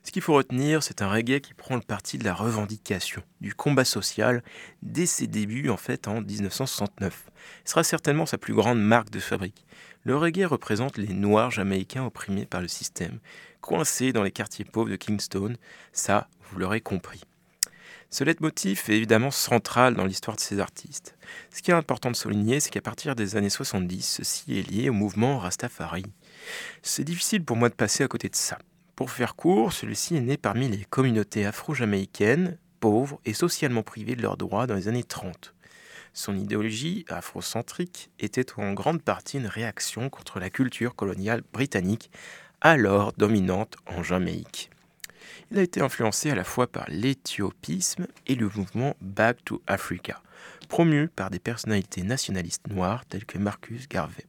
Ce 0.06 0.12
qu'il 0.12 0.22
faut 0.22 0.34
retenir, 0.34 0.84
c'est 0.84 1.02
un 1.02 1.10
reggae 1.10 1.40
qui 1.40 1.52
prend 1.52 1.74
le 1.74 1.80
parti 1.80 2.16
de 2.16 2.24
la 2.24 2.32
revendication, 2.32 3.22
du 3.40 3.54
combat 3.54 3.84
social, 3.84 4.44
dès 4.82 5.04
ses 5.04 5.26
débuts 5.26 5.68
en 5.68 5.76
fait 5.76 6.06
en 6.06 6.20
1969. 6.20 7.24
Ce 7.64 7.70
sera 7.72 7.82
certainement 7.82 8.24
sa 8.24 8.38
plus 8.38 8.54
grande 8.54 8.80
marque 8.80 9.10
de 9.10 9.18
fabrique. 9.18 9.65
Le 10.06 10.16
reggae 10.16 10.46
représente 10.46 10.98
les 10.98 11.12
Noirs 11.12 11.50
jamaïcains 11.50 12.04
opprimés 12.04 12.46
par 12.46 12.60
le 12.60 12.68
système, 12.68 13.18
coincés 13.60 14.12
dans 14.12 14.22
les 14.22 14.30
quartiers 14.30 14.64
pauvres 14.64 14.88
de 14.88 14.94
Kingston, 14.94 15.56
ça, 15.92 16.28
vous 16.44 16.60
l'aurez 16.60 16.80
compris. 16.80 17.24
Ce 18.08 18.22
leitmotiv 18.22 18.84
est 18.86 18.94
évidemment 18.94 19.32
central 19.32 19.96
dans 19.96 20.04
l'histoire 20.04 20.36
de 20.36 20.40
ces 20.40 20.60
artistes. 20.60 21.16
Ce 21.50 21.60
qui 21.60 21.72
est 21.72 21.74
important 21.74 22.12
de 22.12 22.14
souligner, 22.14 22.60
c'est 22.60 22.70
qu'à 22.70 22.80
partir 22.80 23.16
des 23.16 23.34
années 23.34 23.50
70, 23.50 24.00
ceci 24.00 24.56
est 24.56 24.70
lié 24.70 24.90
au 24.90 24.92
mouvement 24.92 25.40
Rastafari. 25.40 26.04
C'est 26.82 27.02
difficile 27.02 27.44
pour 27.44 27.56
moi 27.56 27.68
de 27.68 27.74
passer 27.74 28.04
à 28.04 28.08
côté 28.08 28.28
de 28.28 28.36
ça. 28.36 28.58
Pour 28.94 29.10
faire 29.10 29.34
court, 29.34 29.72
celui-ci 29.72 30.14
est 30.14 30.20
né 30.20 30.36
parmi 30.36 30.68
les 30.68 30.84
communautés 30.84 31.46
afro-jamaïcaines, 31.46 32.58
pauvres 32.78 33.20
et 33.24 33.34
socialement 33.34 33.82
privées 33.82 34.14
de 34.14 34.22
leurs 34.22 34.36
droits 34.36 34.68
dans 34.68 34.76
les 34.76 34.86
années 34.86 35.02
30. 35.02 35.55
Son 36.16 36.34
idéologie 36.34 37.04
afrocentrique 37.10 38.08
était 38.18 38.58
en 38.58 38.72
grande 38.72 39.02
partie 39.02 39.36
une 39.36 39.46
réaction 39.46 40.08
contre 40.08 40.40
la 40.40 40.48
culture 40.48 40.94
coloniale 40.94 41.42
britannique, 41.52 42.10
alors 42.62 43.12
dominante 43.12 43.76
en 43.84 44.02
Jamaïque. 44.02 44.70
Il 45.50 45.58
a 45.58 45.62
été 45.62 45.82
influencé 45.82 46.30
à 46.30 46.34
la 46.34 46.42
fois 46.42 46.68
par 46.68 46.86
l'éthiopisme 46.88 48.06
et 48.26 48.34
le 48.34 48.48
mouvement 48.48 48.96
Back 49.02 49.44
to 49.44 49.60
Africa, 49.66 50.22
promu 50.70 51.08
par 51.08 51.28
des 51.28 51.38
personnalités 51.38 52.02
nationalistes 52.02 52.66
noires 52.66 53.04
telles 53.04 53.26
que 53.26 53.36
Marcus 53.36 53.86
Garvey. 53.86 54.24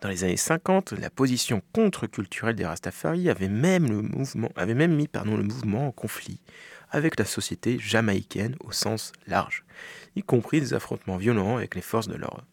Dans 0.00 0.08
les 0.08 0.24
années 0.24 0.38
50, 0.38 0.92
la 0.92 1.10
position 1.10 1.60
contre-culturelle 1.74 2.56
des 2.56 2.64
Rastafari 2.64 3.28
avait 3.28 3.48
même, 3.48 3.82
mis 3.84 3.90
le 3.92 5.42
mouvement 5.42 5.88
en 5.88 5.92
conflit 5.92 6.40
avec 6.90 7.18
la 7.18 7.24
société 7.24 7.78
jamaïcaine 7.78 8.56
au 8.60 8.72
sens 8.72 9.12
large, 9.26 9.64
y 10.16 10.22
compris 10.22 10.60
des 10.60 10.74
affrontements 10.74 11.18
violents 11.18 11.58
avec 11.58 11.74
les 11.74 11.82
forces 11.82 12.08
de 12.08 12.16
l'ordre. 12.16 12.44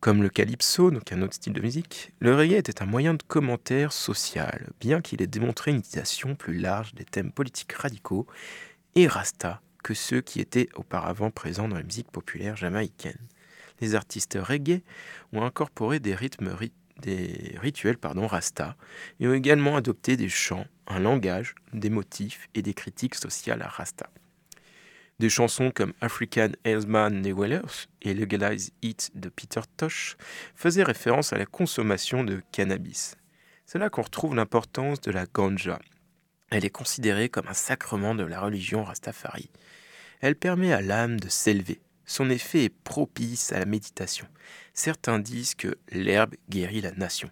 Comme 0.00 0.22
le 0.22 0.28
calypso, 0.28 0.90
donc 0.90 1.12
un 1.12 1.22
autre 1.22 1.34
style 1.34 1.52
de 1.52 1.60
musique, 1.60 2.12
le 2.20 2.34
reggae 2.34 2.54
était 2.54 2.82
un 2.82 2.86
moyen 2.86 3.14
de 3.14 3.22
commentaire 3.22 3.92
social, 3.92 4.68
bien 4.80 5.00
qu'il 5.00 5.22
ait 5.22 5.26
démontré 5.26 5.70
une 5.70 5.78
utilisation 5.78 6.34
plus 6.34 6.58
large 6.58 6.94
des 6.94 7.04
thèmes 7.04 7.32
politiques 7.32 7.72
radicaux 7.72 8.26
et 8.94 9.06
rasta 9.06 9.60
que 9.82 9.94
ceux 9.94 10.20
qui 10.20 10.40
étaient 10.40 10.68
auparavant 10.74 11.30
présents 11.30 11.68
dans 11.68 11.76
la 11.76 11.82
musique 11.82 12.10
populaire 12.10 12.56
jamaïcaine. 12.56 13.18
Les 13.80 13.94
artistes 13.94 14.38
reggae 14.40 14.82
ont 15.32 15.42
incorporé 15.42 16.00
des 16.00 16.14
rythmes 16.14 16.54
rituels 17.60 17.98
rasta 18.02 18.76
et 19.20 19.28
ont 19.28 19.34
également 19.34 19.76
adopté 19.76 20.16
des 20.16 20.28
chants, 20.28 20.66
un 20.86 20.98
langage, 20.98 21.54
des 21.72 21.90
motifs 21.90 22.48
et 22.54 22.62
des 22.62 22.74
critiques 22.74 23.14
sociales 23.14 23.62
à 23.62 23.68
rasta. 23.68 24.10
Des 25.18 25.30
chansons 25.30 25.70
comme 25.74 25.94
African 26.02 26.50
Hellman 26.64 27.22
The 27.22 27.32
Wellers 27.34 27.88
et 28.02 28.12
Legalize 28.12 28.72
It 28.82 29.10
de 29.14 29.30
Peter 29.30 29.62
Tosh 29.78 30.18
faisaient 30.54 30.82
référence 30.82 31.32
à 31.32 31.38
la 31.38 31.46
consommation 31.46 32.22
de 32.22 32.42
cannabis. 32.52 33.16
C'est 33.64 33.78
là 33.78 33.88
qu'on 33.88 34.02
retrouve 34.02 34.34
l'importance 34.34 35.00
de 35.00 35.10
la 35.10 35.24
ganja. 35.24 35.78
Elle 36.50 36.66
est 36.66 36.70
considérée 36.70 37.30
comme 37.30 37.48
un 37.48 37.54
sacrement 37.54 38.14
de 38.14 38.24
la 38.24 38.40
religion 38.40 38.84
rastafari. 38.84 39.48
Elle 40.20 40.36
permet 40.36 40.74
à 40.74 40.82
l'âme 40.82 41.18
de 41.18 41.30
s'élever. 41.30 41.80
Son 42.04 42.28
effet 42.28 42.64
est 42.64 42.82
propice 42.84 43.52
à 43.52 43.58
la 43.58 43.64
méditation. 43.64 44.28
Certains 44.74 45.18
disent 45.18 45.54
que 45.54 45.78
l'herbe 45.92 46.34
guérit 46.50 46.82
la 46.82 46.92
nation. 46.92 47.30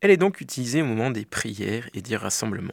Elle 0.00 0.10
est 0.10 0.16
donc 0.16 0.40
utilisée 0.40 0.80
au 0.80 0.86
moment 0.86 1.10
des 1.10 1.26
prières 1.26 1.90
et 1.92 2.00
des 2.00 2.16
rassemblements 2.16 2.72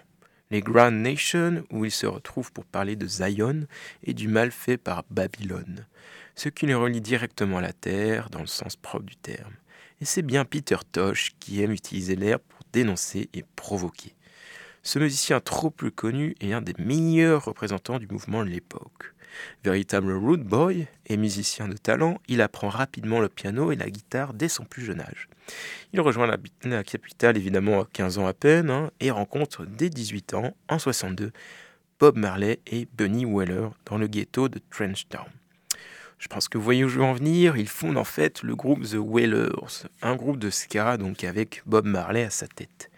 les 0.52 0.62
Grand 0.62 0.92
Nations, 0.92 1.64
où 1.72 1.86
ils 1.86 1.92
se 1.92 2.06
retrouvent 2.06 2.52
pour 2.52 2.66
parler 2.66 2.96
de 2.96 3.08
Zion 3.08 3.68
et 4.04 4.14
du 4.14 4.28
mal 4.28 4.52
fait 4.52 4.78
par 4.78 5.04
Babylone, 5.10 5.86
ce 6.36 6.50
qui 6.50 6.68
les 6.68 6.76
relie 6.76 7.02
directement 7.02 7.58
à 7.58 7.62
la 7.62 7.74
terre 7.74 8.30
dans 8.30 8.42
le 8.42 8.48
sens 8.48 8.76
propre 8.76 9.06
du 9.06 9.16
terme. 9.16 9.54
Et 10.02 10.06
c'est 10.06 10.22
bien 10.22 10.46
Peter 10.46 10.78
Tosh 10.92 11.32
qui 11.40 11.62
aime 11.62 11.72
utiliser 11.72 12.16
l'air 12.16 12.40
pour 12.40 12.60
dénoncer 12.74 13.30
et 13.34 13.44
provoquer. 13.56 14.14
Ce 14.84 15.00
musicien 15.00 15.40
trop 15.40 15.72
peu 15.72 15.90
connu 15.90 16.36
est 16.42 16.54
un 16.54 16.62
des 16.62 16.76
meilleurs 16.78 17.46
représentants 17.46 17.98
du 17.98 18.08
mouvement 18.08 18.44
de 18.44 18.50
l'époque. 18.50 19.15
Véritable 19.64 20.14
root 20.14 20.38
boy 20.38 20.88
et 21.08 21.18
musicien 21.18 21.68
de 21.68 21.78
talent, 21.78 22.20
il 22.28 22.42
apprend 22.42 22.70
rapidement 22.70 23.20
le 23.20 23.30
piano 23.30 23.72
et 23.72 23.76
la 23.76 23.90
guitare 23.90 24.34
dès 24.34 24.50
son 24.50 24.66
plus 24.66 24.84
jeune 24.84 25.02
âge. 25.02 25.28
Il 25.94 26.02
rejoint 26.02 26.28
la, 26.64 26.84
capitale 26.84 27.38
évidemment 27.38 27.82
à 27.82 27.88
15 27.92 28.18
ans 28.18 28.28
à 28.28 28.34
peine 28.34 28.70
hein, 28.70 28.92
et 29.00 29.12
rencontre 29.12 29.66
dès 29.66 29.90
18 29.90 30.34
ans, 30.34 30.56
en 30.70 30.80
62, 30.80 31.32
Bob 32.00 32.18
Marley 32.18 32.60
et 32.68 32.88
Bunny 32.98 33.26
Weller 33.26 33.70
dans 33.86 33.98
le 33.98 34.08
ghetto 34.08 34.50
de 34.50 34.60
Trenchtown. 34.70 35.26
Je 36.18 36.28
pense 36.28 36.48
que 36.48 36.58
vous 36.58 36.64
voyez 36.64 36.84
où 36.84 36.90
je 36.90 36.98
veux 36.98 37.06
en 37.06 37.14
venir. 37.14 37.58
Ils 37.58 37.68
fondent 37.68 37.98
en 37.98 38.04
fait 38.04 38.42
le 38.42 38.56
groupe 38.56 38.84
The 38.84 38.96
Wailers, 38.98 39.88
un 40.02 40.16
groupe 40.16 40.40
de 40.40 40.50
ska 40.50 40.98
donc 40.98 41.24
avec 41.24 41.62
Bob 41.66 41.86
Marley 41.86 42.24
à 42.24 42.30
sa 42.30 42.48
tête. 42.48 42.90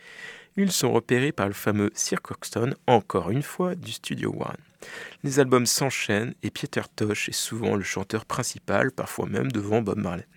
Ils 0.56 0.72
sont 0.72 0.92
repérés 0.92 1.32
par 1.32 1.48
le 1.48 1.54
fameux 1.54 1.92
Sir 1.94 2.22
Coxton, 2.22 2.74
encore 2.88 3.30
une 3.30 3.44
fois, 3.44 3.76
du 3.76 3.92
Studio 3.92 4.32
One. 4.40 4.67
Les 5.24 5.40
albums 5.40 5.66
s'enchaînent 5.66 6.34
et 6.44 6.52
Peter 6.52 6.82
Tosh 6.96 7.30
est 7.30 7.34
souvent 7.34 7.76
le 7.76 7.84
chanteur 7.84 8.26
principal, 8.26 8.92
parfois 8.92 9.28
même 9.28 9.52
devant 9.52 9.82
Bob 9.82 9.98
Marley. 9.98 10.28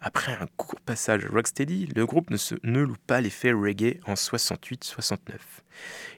Après 0.00 0.32
un 0.32 0.46
court 0.56 0.80
passage 0.80 1.26
rocksteady, 1.26 1.88
le 1.96 2.06
groupe 2.06 2.30
ne, 2.30 2.36
ne 2.62 2.80
loue 2.82 2.96
pas 3.08 3.20
l'effet 3.20 3.50
reggae 3.50 3.98
en 4.06 4.14
68-69. 4.14 5.32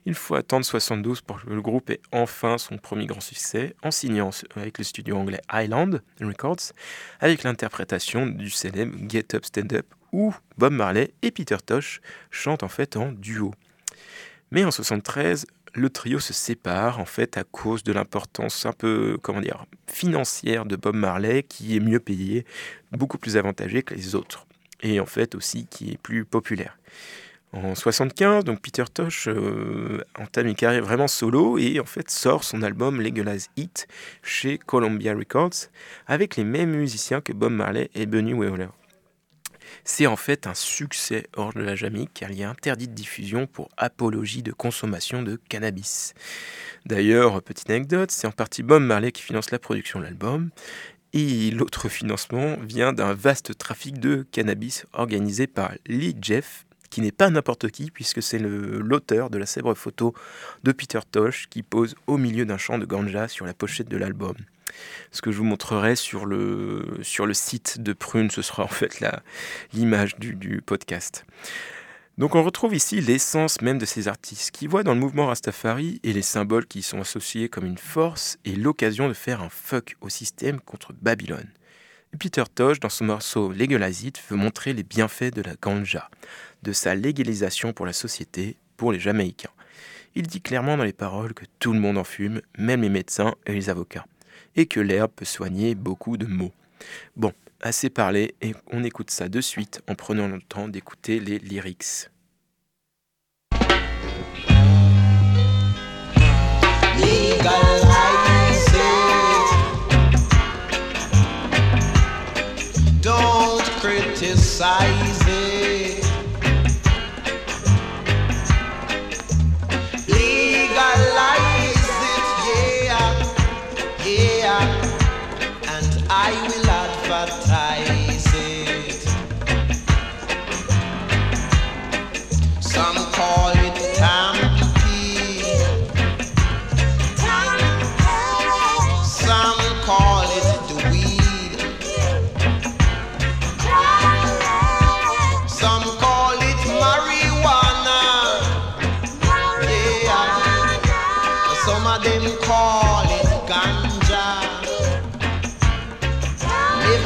Il 0.05 0.15
faut 0.15 0.35
attendre 0.35 0.67
72 0.67 1.23
pour 1.23 1.43
que 1.43 1.49
le 1.49 1.63
groupe 1.63 1.89
ait 1.89 2.03
enfin 2.13 2.59
son 2.59 2.77
premier 2.77 3.07
grand 3.07 3.21
succès 3.21 3.75
en 3.83 3.91
signant 3.91 4.31
avec 4.55 4.77
le 4.77 4.85
studio 4.85 5.17
anglais 5.17 5.41
Island 5.51 6.03
Records 6.21 6.73
avec 7.21 7.43
l'interprétation 7.43 8.27
du 8.27 8.51
célèbre 8.51 8.97
Get 9.09 9.35
Up 9.35 9.47
Stand 9.47 9.73
Up 9.73 9.87
où 10.13 10.35
Bob 10.59 10.75
Marley 10.75 11.15
et 11.23 11.31
Peter 11.31 11.57
Tosh 11.65 12.03
chantent 12.31 12.63
en 12.63 12.69
fait 12.69 12.97
en 12.97 13.13
duo. 13.13 13.55
Mais 14.51 14.65
en 14.65 14.71
73, 14.71 15.47
le 15.75 15.91
trio 15.91 16.19
se 16.19 16.33
sépare 16.33 17.01
en 17.01 17.05
fait 17.05 17.37
à 17.37 17.45
cause 17.45 17.83
de 17.85 17.93
l'importance 17.93 18.67
un 18.67 18.73
peu 18.73 19.19
comment 19.23 19.41
financière 19.87 20.67
de 20.67 20.77
Bob 20.77 20.97
Marley 20.97 21.43
qui 21.43 21.77
est 21.77 21.81
mieux 21.81 22.01
payé, 22.01 22.45
beaucoup 22.93 23.19
plus 23.19 23.37
avantagé 23.37 23.83
que 23.83 23.95
les 23.95 24.15
autres 24.15 24.47
et 24.83 25.01
en 25.01 25.07
fait 25.07 25.35
aussi 25.35 25.67
qui 25.67 25.93
est 25.93 25.99
plus 25.99 26.25
populaire. 26.25 26.79
En 27.53 27.75
75, 27.75 28.45
donc 28.45 28.61
Peter 28.61 28.85
Tosh 28.93 29.27
euh, 29.27 30.05
entame 30.17 30.47
une 30.47 30.55
carrière 30.55 30.85
vraiment 30.85 31.09
solo 31.09 31.59
et 31.59 31.81
en 31.81 31.85
fait 31.85 32.09
sort 32.09 32.45
son 32.45 32.63
album 32.63 33.01
Legalize 33.01 33.49
It 33.57 33.89
chez 34.23 34.57
Columbia 34.57 35.15
Records 35.15 35.69
avec 36.07 36.37
les 36.37 36.45
mêmes 36.45 36.71
musiciens 36.71 37.21
que 37.21 37.33
Bob 37.33 37.53
Marley 37.53 37.91
et 37.97 38.07
Bunny 38.07 38.35
Wailer. 38.35 38.69
C'est 39.85 40.07
en 40.07 40.17
fait 40.17 40.47
un 40.47 40.55
succès 40.55 41.27
hors 41.37 41.53
de 41.53 41.61
la 41.61 41.75
Jamaïque 41.75 42.11
car 42.15 42.31
il 42.31 42.39
y 42.39 42.45
a 42.45 42.51
interdit 42.51 42.89
de 42.89 42.95
diffusion 42.95 43.47
pour 43.47 43.69
apologie 43.77 44.43
de 44.43 44.53
consommation 44.53 45.23
de 45.23 45.41
cannabis. 45.49 46.15
D'ailleurs, 46.87 47.43
petite 47.43 47.71
anecdote, 47.71 48.11
c'est 48.11 48.27
en 48.27 48.33
partie 48.33 48.63
Bob 48.63 48.83
Marley 48.83 49.13
qui 49.13 49.23
finance 49.23 49.51
la 49.51 49.59
production 49.59 49.99
de 49.99 50.05
l'album 50.05 50.51
et 51.13 51.51
l'autre 51.51 51.89
financement 51.89 52.57
vient 52.63 52.93
d'un 52.93 53.15
vaste 53.15 53.59
trafic 53.59 53.99
de 53.99 54.27
cannabis 54.31 54.87
organisé 54.93 55.47
par 55.47 55.73
Lee 55.87 56.17
Jeff, 56.21 56.67
qui 56.89 57.01
n'est 57.01 57.13
pas 57.13 57.31
n'importe 57.31 57.71
qui, 57.71 57.91
puisque 57.91 58.23
c'est 58.23 58.39
l'auteur 58.39 59.31
de 59.31 59.39
la 59.39 59.47
célèbre 59.47 59.75
photo 59.75 60.15
de 60.63 60.73
Peter 60.73 61.01
Tosh 61.11 61.49
qui 61.49 61.63
pose 61.63 61.95
au 62.07 62.17
milieu 62.17 62.45
d'un 62.45 62.59
champ 62.59 62.79
de 62.79 62.85
ganja 62.85 63.29
sur 63.29 63.47
la 63.47 63.55
pochette 63.55 63.89
de 63.89 63.97
l'album. 63.97 64.35
Ce 65.13 65.23
que 65.23 65.33
je 65.33 65.39
vous 65.39 65.45
montrerai 65.45 65.97
sur 65.97 66.27
le, 66.27 66.99
sur 67.03 67.27
le 67.27 67.35
site 67.35 67.81
de 67.81 67.93
Prune, 67.93 68.31
ce 68.31 68.43
sera 68.43 68.65
en 68.65 68.69
fait 68.69 69.03
l'image 69.73 70.17
du, 70.19 70.63
podcast. 70.65 71.25
Donc 72.19 72.35
on 72.35 72.43
retrouve 72.43 72.75
ici 72.75 73.01
l'essence 73.01 73.63
même 73.63 73.79
de 73.79 73.87
ces 73.87 74.09
artistes 74.09 74.51
qui 74.51 74.67
voient 74.67 74.83
dans 74.83 74.95
le 74.95 75.01
mouvement 75.01 75.27
Rastafari 75.27 76.01
et 76.03 76.13
les 76.13 76.23
symboles 76.23 76.67
qui 76.67 76.81
y 76.81 76.83
sont 76.83 77.01
associés 77.01 77.49
comme 77.49 77.65
une 77.65 77.79
force 77.79 78.39
et 78.45 78.55
l'occasion 78.55 79.09
de 79.09 79.15
faire 79.15 79.41
un 79.41 79.49
fuck 79.49 79.97
au 80.01 80.09
système 80.09 80.61
contre 80.61 80.93
Babylone. 80.93 81.49
Peter 82.19 82.45
Tosh, 82.53 82.81
dans 82.81 82.89
son 82.89 83.07
morceau 83.07 83.53
Legalize 83.53 84.13
veut 84.29 84.37
montrer 84.37 84.73
les 84.73 84.83
bienfaits 84.83 85.33
de 85.33 85.43
la 85.43 85.55
ganja, 85.55 86.11
de 86.63 86.73
sa 86.73 86.95
légalisation 86.95 87.73
pour 87.73 87.87
la 87.87 87.93
société, 87.93 88.57
pour 88.77 88.93
les 88.93 88.99
Jamaïcains. 88.99 89.53
Il 90.15 90.27
dit 90.27 90.41
clairement 90.41 90.77
dans 90.77 90.85
les 90.85 90.93
paroles 90.93 91.35
que 91.35 91.45
tout 91.61 91.73
le 91.73 91.79
monde 91.79 91.97
en 91.97 92.05
fume, 92.05 92.43
même 92.59 92.83
les 92.83 92.89
médecins 92.89 93.35
et 93.47 93.53
les 93.53 93.71
avocats 93.71 94.05
et 94.57 94.67
que 94.67 94.81
l'herbe 94.81 95.11
peut 95.15 95.25
soigner 95.25 95.75
beaucoup 95.75 96.17
de 96.17 96.27
maux. 96.27 96.53
Bon, 97.17 97.33
assez 97.61 97.91
parlé, 97.91 98.35
et 98.41 98.55
on 98.71 98.85
écoute 98.85 99.11
ça 99.11 99.29
de 99.29 99.41
suite 99.41 99.83
en 99.89 99.95
prenant 99.95 100.29
le 100.29 100.41
temps 100.41 100.69
d'écouter 100.69 101.21
les 101.21 101.39
lyrics. 101.39 102.09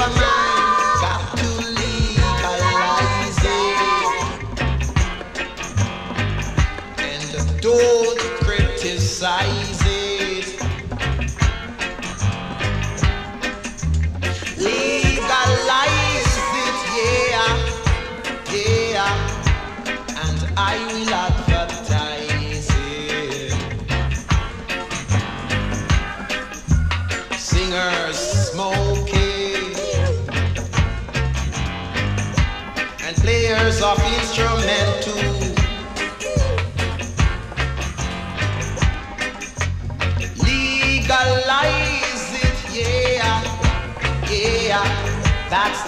Of 0.06 0.43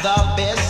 the 0.06 0.34
best 0.36 0.65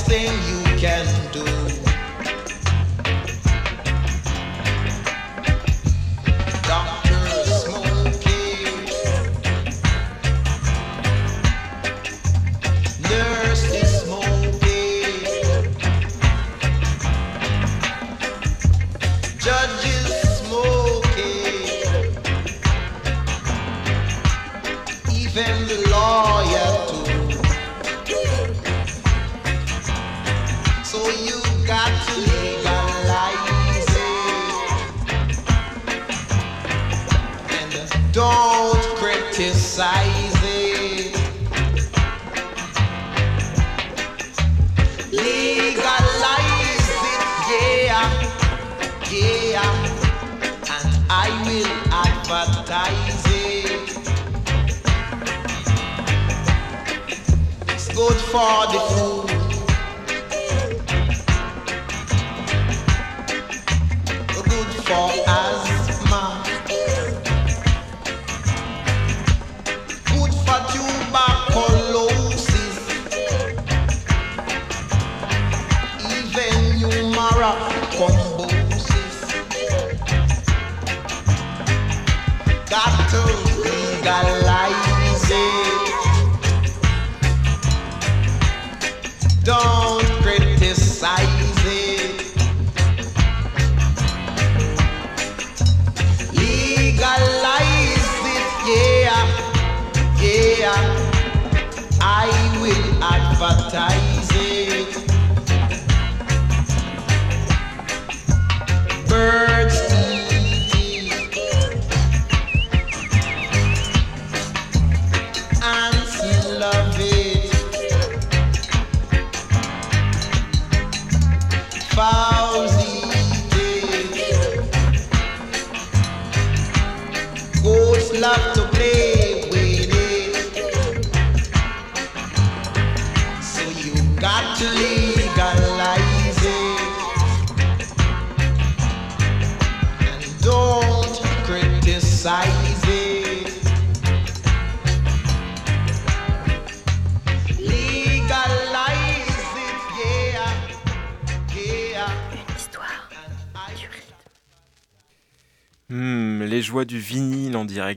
good 57.96 58.20
for 58.20 58.66
the 58.72 58.78
food. 58.90 59.35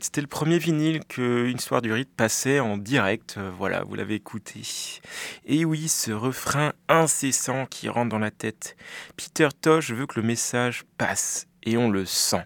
C'était 0.10 0.22
le 0.22 0.28
premier 0.28 0.57
vinyle 0.57 1.01
que 1.07 1.47
histoire 1.51 1.84
du 1.84 1.93
rythme 1.93 2.10
passait 2.18 2.60
en 2.60 2.78
direct. 2.78 3.36
Euh, 3.38 3.51
Voilà, 3.55 3.84
vous 3.84 3.93
l'avez 3.93 4.16
écouté. 4.16 4.64
Et 5.45 5.66
oui, 5.66 5.88
ce 5.88 6.10
refrain 6.10 6.74
incessant 6.88 7.68
qui 7.68 7.89
rentre 7.89 8.10
dans 8.10 8.18
la 8.18 8.32
tête. 8.32 8.76
Peter 9.18 9.49
Tosh 9.62 9.91
veut 9.91 10.07
que 10.07 10.20
le 10.20 10.26
message 10.26 10.84
passe 10.97 11.45
et 11.62 11.78
on 11.78 11.91
le 11.91 12.07
sent. 12.07 12.43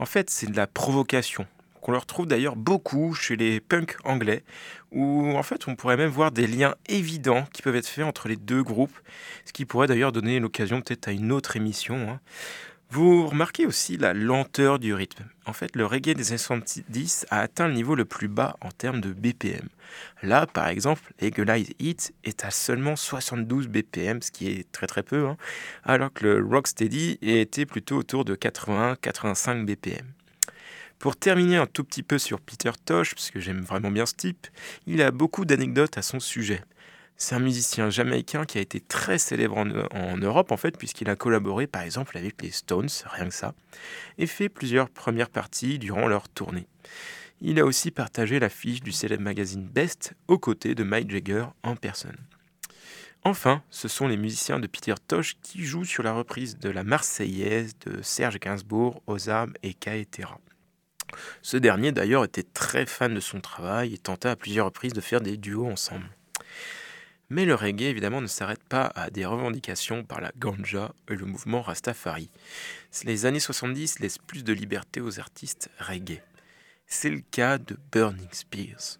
En 0.00 0.04
fait, 0.04 0.30
c'est 0.30 0.50
de 0.50 0.56
la 0.56 0.66
provocation 0.66 1.46
qu'on 1.80 1.92
le 1.92 1.98
retrouve 1.98 2.26
d'ailleurs 2.26 2.56
beaucoup 2.56 3.14
chez 3.14 3.36
les 3.36 3.60
punks 3.60 3.96
anglais, 4.04 4.42
où 4.90 5.34
en 5.36 5.42
fait 5.42 5.66
on 5.68 5.76
pourrait 5.76 5.96
même 5.96 6.10
voir 6.10 6.30
des 6.30 6.46
liens 6.46 6.74
évidents 6.88 7.46
qui 7.52 7.62
peuvent 7.62 7.76
être 7.76 7.86
faits 7.86 8.04
entre 8.04 8.28
les 8.28 8.36
deux 8.36 8.62
groupes, 8.62 8.98
ce 9.46 9.52
qui 9.52 9.64
pourrait 9.64 9.86
d'ailleurs 9.86 10.12
donner 10.12 10.40
l'occasion 10.40 10.80
peut-être 10.82 11.08
à 11.08 11.12
une 11.12 11.32
autre 11.32 11.56
émission. 11.56 12.10
hein. 12.10 12.20
Vous 12.92 13.28
remarquez 13.28 13.66
aussi 13.66 13.96
la 13.96 14.12
lenteur 14.12 14.80
du 14.80 14.92
rythme. 14.94 15.22
En 15.46 15.52
fait, 15.52 15.76
le 15.76 15.86
reggae 15.86 16.12
des 16.12 16.30
années 16.30 16.38
70 16.38 17.24
a 17.30 17.38
atteint 17.38 17.68
le 17.68 17.74
niveau 17.74 17.94
le 17.94 18.04
plus 18.04 18.26
bas 18.26 18.56
en 18.60 18.70
termes 18.72 19.00
de 19.00 19.12
BPM. 19.12 19.68
Là, 20.24 20.48
par 20.48 20.66
exemple, 20.66 21.12
Legalize 21.20 21.70
It 21.78 22.12
est 22.24 22.44
à 22.44 22.50
seulement 22.50 22.96
72 22.96 23.68
BPM, 23.68 24.22
ce 24.22 24.32
qui 24.32 24.48
est 24.48 24.72
très 24.72 24.88
très 24.88 25.04
peu, 25.04 25.28
hein, 25.28 25.36
alors 25.84 26.12
que 26.12 26.26
le 26.26 26.44
Rocksteady 26.44 27.20
était 27.22 27.64
plutôt 27.64 27.96
autour 27.96 28.24
de 28.24 28.34
80-85 28.34 29.64
BPM. 29.66 30.06
Pour 30.98 31.14
terminer 31.14 31.58
un 31.58 31.66
tout 31.66 31.84
petit 31.84 32.02
peu 32.02 32.18
sur 32.18 32.40
Peter 32.40 32.72
Tosh, 32.84 33.14
parce 33.14 33.30
que 33.30 33.38
j'aime 33.38 33.60
vraiment 33.60 33.92
bien 33.92 34.04
ce 34.04 34.14
type, 34.14 34.48
il 34.88 35.00
a 35.00 35.12
beaucoup 35.12 35.44
d'anecdotes 35.44 35.96
à 35.96 36.02
son 36.02 36.18
sujet. 36.18 36.60
C'est 37.22 37.34
un 37.34 37.38
musicien 37.38 37.90
jamaïcain 37.90 38.46
qui 38.46 38.56
a 38.56 38.62
été 38.62 38.80
très 38.80 39.18
célèbre 39.18 39.58
en, 39.58 40.16
Europe 40.16 40.52
en 40.52 40.56
fait, 40.56 40.78
puisqu'il 40.78 41.10
a 41.10 41.16
collaboré 41.16 41.66
par 41.66 41.82
exemple 41.82 42.16
avec 42.16 42.40
les 42.40 42.50
Stones, 42.50 42.88
rien 43.04 43.28
que 43.28 43.34
ça, 43.34 43.52
et 44.16 44.26
fait 44.26 44.48
plusieurs 44.48 44.88
premières 44.88 45.28
parties 45.28 45.78
durant 45.78 46.08
leur 46.08 46.30
tournée. 46.30 46.66
Il 47.42 47.60
a 47.60 47.66
aussi 47.66 47.90
partagé 47.90 48.40
l'affiche 48.40 48.80
du 48.80 48.90
célèbre 48.90 49.22
magazine 49.22 49.68
Best 49.68 50.14
aux 50.28 50.38
côtés 50.38 50.74
de 50.74 50.82
Mike 50.82 51.10
Jagger 51.10 51.44
en 51.62 51.76
personne. 51.76 52.16
Enfin, 53.22 53.62
ce 53.68 53.86
sont 53.86 54.08
les 54.08 54.16
musiciens 54.16 54.58
de 54.58 54.66
Peter 54.66 54.94
Tosh 55.06 55.36
qui 55.42 55.62
jouent 55.62 55.84
sur 55.84 56.02
la 56.02 56.14
reprise 56.14 56.58
de 56.58 56.70
la 56.70 56.84
Marseillaise 56.84 57.74
de 57.80 58.00
Serge 58.00 58.40
Gainsbourg, 58.40 59.02
Ozam 59.06 59.52
et 59.62 59.74
Kaetera. 59.74 60.40
Ce 61.42 61.58
dernier 61.58 61.92
d'ailleurs 61.92 62.24
était 62.24 62.44
très 62.44 62.86
fan 62.86 63.12
de 63.12 63.20
son 63.20 63.42
travail 63.42 63.92
et 63.92 63.98
tenta 63.98 64.30
à 64.30 64.36
plusieurs 64.36 64.64
reprises 64.64 64.94
de 64.94 65.02
faire 65.02 65.20
des 65.20 65.36
duos 65.36 65.66
ensemble. 65.66 66.08
Mais 67.30 67.44
le 67.44 67.54
reggae 67.54 67.82
évidemment 67.82 68.20
ne 68.20 68.26
s'arrête 68.26 68.62
pas 68.64 68.90
à 68.96 69.08
des 69.08 69.24
revendications 69.24 70.02
par 70.02 70.20
la 70.20 70.32
ganja 70.36 70.92
et 71.08 71.14
le 71.14 71.26
mouvement 71.26 71.62
Rastafari. 71.62 72.28
Les 73.04 73.24
années 73.24 73.40
70 73.40 74.00
laissent 74.00 74.18
plus 74.18 74.42
de 74.42 74.52
liberté 74.52 75.00
aux 75.00 75.20
artistes 75.20 75.70
reggae. 75.78 76.22
C'est 76.86 77.10
le 77.10 77.22
cas 77.30 77.58
de 77.58 77.76
Burning 77.92 78.32
Spears. 78.32 78.98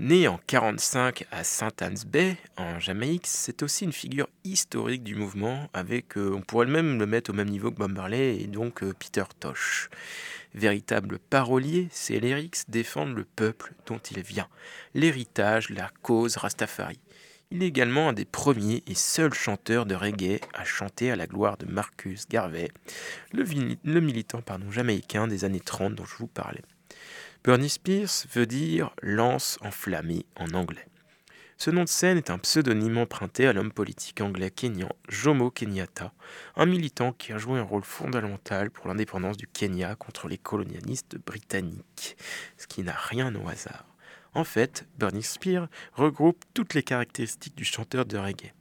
Né 0.00 0.26
en 0.28 0.40
45 0.46 1.26
à 1.30 1.44
St. 1.44 1.82
Anne's 1.82 2.06
Bay, 2.06 2.38
en 2.56 2.80
Jamaïque, 2.80 3.26
c'est 3.26 3.62
aussi 3.62 3.84
une 3.84 3.92
figure 3.92 4.28
historique 4.44 5.04
du 5.04 5.14
mouvement, 5.14 5.68
avec, 5.74 6.16
euh, 6.16 6.32
on 6.34 6.40
pourrait 6.40 6.66
même 6.66 6.98
le 6.98 7.06
mettre 7.06 7.30
au 7.30 7.34
même 7.34 7.50
niveau 7.50 7.70
que 7.70 7.76
Bob 7.76 7.96
et 8.12 8.46
donc 8.46 8.82
euh, 8.82 8.94
Peter 8.98 9.24
Tosh. 9.38 9.90
Véritable 10.54 11.18
parolier, 11.18 11.88
ses 11.92 12.18
lyrics 12.18 12.64
défendent 12.68 13.14
le 13.14 13.24
peuple 13.24 13.74
dont 13.86 13.98
il 13.98 14.22
vient, 14.22 14.48
l'héritage, 14.94 15.68
la 15.68 15.90
cause 16.02 16.38
Rastafari. 16.38 16.98
Il 17.54 17.62
est 17.62 17.66
également 17.66 18.08
un 18.08 18.12
des 18.14 18.24
premiers 18.24 18.82
et 18.86 18.94
seuls 18.94 19.34
chanteurs 19.34 19.84
de 19.84 19.94
reggae 19.94 20.40
à 20.54 20.64
chanter 20.64 21.10
à 21.10 21.16
la 21.16 21.26
gloire 21.26 21.58
de 21.58 21.66
Marcus 21.66 22.26
Garvey, 22.26 22.70
le, 23.30 24.00
militant 24.00 24.40
pardon, 24.40 24.70
jamaïcain 24.70 25.28
des 25.28 25.44
années 25.44 25.60
30 25.60 25.94
dont 25.94 26.06
je 26.06 26.16
vous 26.16 26.26
parlais. 26.26 26.62
Bernie 27.44 27.68
Spears 27.68 28.24
veut 28.32 28.46
dire 28.46 28.94
lance 29.02 29.58
enflammée 29.60 30.24
en 30.36 30.54
anglais. 30.54 30.86
Ce 31.58 31.70
nom 31.70 31.84
de 31.84 31.90
scène 31.90 32.16
est 32.16 32.30
un 32.30 32.38
pseudonyme 32.38 32.96
emprunté 32.96 33.46
à 33.46 33.52
l'homme 33.52 33.70
politique 33.70 34.22
anglais 34.22 34.50
kényan 34.50 34.88
Jomo 35.10 35.50
Kenyatta, 35.50 36.14
un 36.56 36.64
militant 36.64 37.12
qui 37.12 37.34
a 37.34 37.38
joué 37.38 37.58
un 37.58 37.64
rôle 37.64 37.84
fondamental 37.84 38.70
pour 38.70 38.88
l'indépendance 38.88 39.36
du 39.36 39.46
Kenya 39.46 39.94
contre 39.94 40.26
les 40.26 40.38
colonialistes 40.38 41.18
britanniques, 41.18 42.16
ce 42.56 42.66
qui 42.66 42.82
n'a 42.82 42.96
rien 42.96 43.34
au 43.34 43.46
hasard. 43.46 43.91
En 44.34 44.44
fait, 44.44 44.86
Bernie 44.98 45.22
Spears 45.22 45.68
regroupe 45.92 46.44
toutes 46.54 46.74
les 46.74 46.82
caractéristiques 46.82 47.56
du 47.56 47.64
chanteur 47.64 48.06
de 48.06 48.16
reggae. 48.16 48.52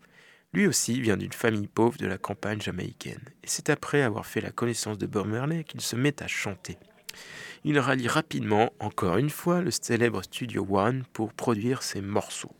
Lui 0.53 0.67
aussi 0.67 0.99
vient 0.99 1.15
d'une 1.15 1.31
famille 1.31 1.67
pauvre 1.67 1.97
de 1.97 2.07
la 2.07 2.17
campagne 2.17 2.59
jamaïcaine, 2.59 3.23
et 3.41 3.47
c'est 3.47 3.69
après 3.69 4.01
avoir 4.01 4.25
fait 4.25 4.41
la 4.41 4.51
connaissance 4.51 4.97
de 4.97 5.05
Bob 5.05 5.27
Marley 5.27 5.63
qu'il 5.63 5.79
se 5.79 5.95
met 5.95 6.21
à 6.21 6.27
chanter. 6.27 6.77
Il 7.63 7.79
rallie 7.79 8.09
rapidement, 8.09 8.73
encore 8.79 9.17
une 9.17 9.29
fois, 9.29 9.61
le 9.61 9.71
célèbre 9.71 10.23
Studio 10.23 10.67
One 10.69 11.03
pour 11.13 11.31
produire 11.31 11.83
ses 11.83 12.01
morceaux. 12.01 12.55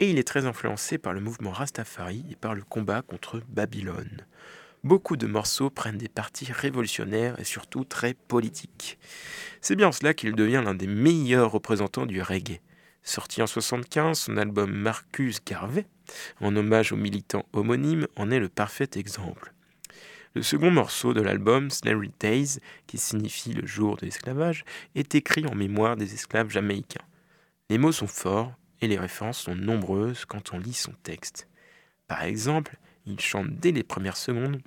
Et 0.00 0.10
il 0.10 0.18
est 0.18 0.26
très 0.26 0.44
influencé 0.44 0.98
par 0.98 1.12
le 1.12 1.20
mouvement 1.20 1.52
Rastafari 1.52 2.26
et 2.30 2.36
par 2.36 2.54
le 2.54 2.62
combat 2.62 3.02
contre 3.02 3.40
Babylone. 3.48 4.26
Beaucoup 4.84 5.16
de 5.16 5.26
morceaux 5.26 5.70
prennent 5.70 5.96
des 5.96 6.10
partis 6.10 6.52
révolutionnaires 6.52 7.40
et 7.40 7.44
surtout 7.44 7.84
très 7.84 8.12
politiques. 8.12 8.98
C'est 9.62 9.76
bien 9.76 9.88
en 9.88 9.92
cela 9.92 10.12
qu'il 10.12 10.34
devient 10.34 10.60
l'un 10.62 10.74
des 10.74 10.86
meilleurs 10.86 11.52
représentants 11.52 12.04
du 12.04 12.20
reggae. 12.20 12.60
Sorti 13.02 13.40
en 13.40 13.46
75, 13.46 14.18
son 14.18 14.36
album 14.36 14.70
Marcus 14.70 15.42
Garvey, 15.42 15.86
en 16.42 16.54
hommage 16.54 16.92
au 16.92 16.96
militant 16.96 17.46
homonyme, 17.54 18.06
en 18.16 18.30
est 18.30 18.38
le 18.38 18.50
parfait 18.50 18.90
exemple. 18.96 19.54
Le 20.34 20.42
second 20.42 20.70
morceau 20.70 21.14
de 21.14 21.22
l'album, 21.22 21.70
Slavery 21.70 22.12
Days, 22.20 22.58
qui 22.86 22.98
signifie 22.98 23.54
le 23.54 23.66
jour 23.66 23.96
de 23.96 24.04
l'esclavage, 24.04 24.66
est 24.94 25.14
écrit 25.14 25.46
en 25.46 25.54
mémoire 25.54 25.96
des 25.96 26.12
esclaves 26.12 26.50
jamaïcains. 26.50 27.06
Les 27.70 27.78
mots 27.78 27.92
sont 27.92 28.06
forts 28.06 28.52
et 28.82 28.86
les 28.86 28.98
références 28.98 29.38
sont 29.38 29.54
nombreuses 29.54 30.26
quand 30.26 30.52
on 30.52 30.58
lit 30.58 30.74
son 30.74 30.92
texte. 31.02 31.48
Par 32.06 32.22
exemple, 32.22 32.76
il 33.06 33.18
chante 33.18 33.48
dès 33.48 33.72
les 33.72 33.82
premières 33.82 34.18
secondes 34.18 34.60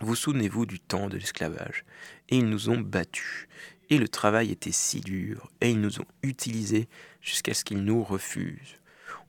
Vous 0.00 0.14
souvenez-vous 0.14 0.64
du 0.64 0.78
temps 0.78 1.08
de 1.08 1.16
l'esclavage? 1.16 1.84
Et 2.28 2.36
ils 2.36 2.48
nous 2.48 2.70
ont 2.70 2.78
battus. 2.78 3.48
Et 3.90 3.98
le 3.98 4.08
travail 4.08 4.52
était 4.52 4.72
si 4.72 5.00
dur, 5.00 5.50
et 5.60 5.70
ils 5.70 5.80
nous 5.80 6.00
ont 6.00 6.06
utilisés 6.22 6.88
jusqu'à 7.20 7.54
ce 7.54 7.64
qu'ils 7.64 7.82
nous 7.82 8.04
refusent. 8.04 8.76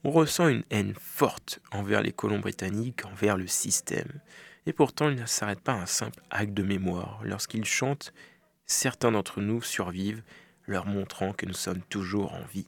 On 0.03 0.11
ressent 0.11 0.47
une 0.47 0.63
haine 0.70 0.93
forte 0.99 1.59
envers 1.72 2.01
les 2.01 2.11
colons 2.11 2.39
britanniques, 2.39 3.05
envers 3.05 3.36
le 3.36 3.47
système. 3.47 4.20
Et 4.65 4.74
pourtant, 4.74 5.09
il 5.09 5.15
ne 5.15 5.26
s'arrête 5.26 5.61
pas 5.61 5.74
à 5.74 5.82
un 5.82 5.86
simple 5.86 6.22
acte 6.30 6.53
de 6.53 6.63
mémoire. 6.63 7.20
Lorsqu'ils 7.24 7.65
chantent, 7.65 8.13
certains 8.65 9.11
d'entre 9.11 9.41
nous 9.41 9.61
survivent, 9.61 10.24
leur 10.67 10.86
montrant 10.86 11.34
que 11.34 11.47
nous 11.47 11.53
sommes 11.53 11.82
toujours 11.89 12.34
en 12.34 12.43
vie. 12.43 12.67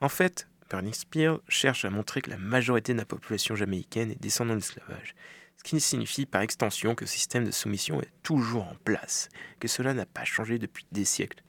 En 0.00 0.10
fait, 0.10 0.48
Bernie 0.68 0.92
Spears 0.92 1.40
cherche 1.48 1.86
à 1.86 1.90
montrer 1.90 2.20
que 2.20 2.30
la 2.30 2.36
majorité 2.36 2.92
de 2.92 2.98
la 2.98 3.06
population 3.06 3.56
jamaïcaine 3.56 4.10
est 4.10 4.20
descendante 4.20 4.56
de 4.56 4.60
l'esclavage, 4.60 5.14
ce 5.58 5.64
qui 5.64 5.80
signifie 5.80 6.24
par 6.24 6.42
extension 6.42 6.94
que 6.94 7.04
le 7.04 7.08
système 7.08 7.44
de 7.44 7.50
soumission 7.50 8.00
est 8.00 8.12
toujours 8.22 8.62
en 8.64 8.76
place, 8.84 9.28
que 9.60 9.68
cela 9.68 9.92
n'a 9.92 10.06
pas 10.06 10.24
changé 10.24 10.58
depuis 10.58 10.86
des 10.92 11.04
siècles. 11.04 11.42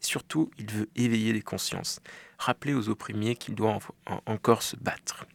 Et 0.00 0.04
surtout, 0.04 0.50
il 0.58 0.70
veut 0.70 0.88
éveiller 0.94 1.32
les 1.32 1.42
consciences, 1.42 2.00
rappeler 2.38 2.74
aux 2.74 2.88
opprimés 2.88 3.34
qu'ils 3.34 3.54
doivent 3.54 3.90
encore 4.26 4.62
se 4.62 4.76
battre. 4.76 5.26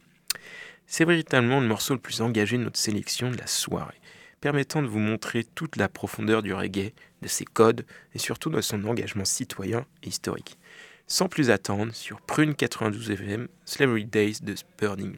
C'est 0.86 1.04
véritablement 1.04 1.60
le 1.60 1.66
morceau 1.66 1.94
le 1.94 2.00
plus 2.00 2.20
engagé 2.20 2.58
de 2.58 2.64
notre 2.64 2.78
sélection 2.78 3.30
de 3.30 3.36
la 3.36 3.46
soirée, 3.46 4.00
permettant 4.40 4.82
de 4.82 4.88
vous 4.88 4.98
montrer 4.98 5.44
toute 5.44 5.76
la 5.76 5.88
profondeur 5.88 6.42
du 6.42 6.52
reggae, 6.52 6.92
de 7.22 7.28
ses 7.28 7.44
codes 7.44 7.86
et 8.14 8.18
surtout 8.18 8.50
de 8.50 8.60
son 8.60 8.84
engagement 8.84 9.24
citoyen 9.24 9.86
et 10.02 10.08
historique. 10.08 10.58
Sans 11.06 11.28
plus 11.28 11.50
attendre, 11.50 11.94
sur 11.94 12.20
Prune 12.20 12.54
92 12.54 13.10
FM, 13.10 13.48
Slavery 13.64 14.04
Days 14.06 14.38
de 14.42 14.54
Burning. 14.78 15.16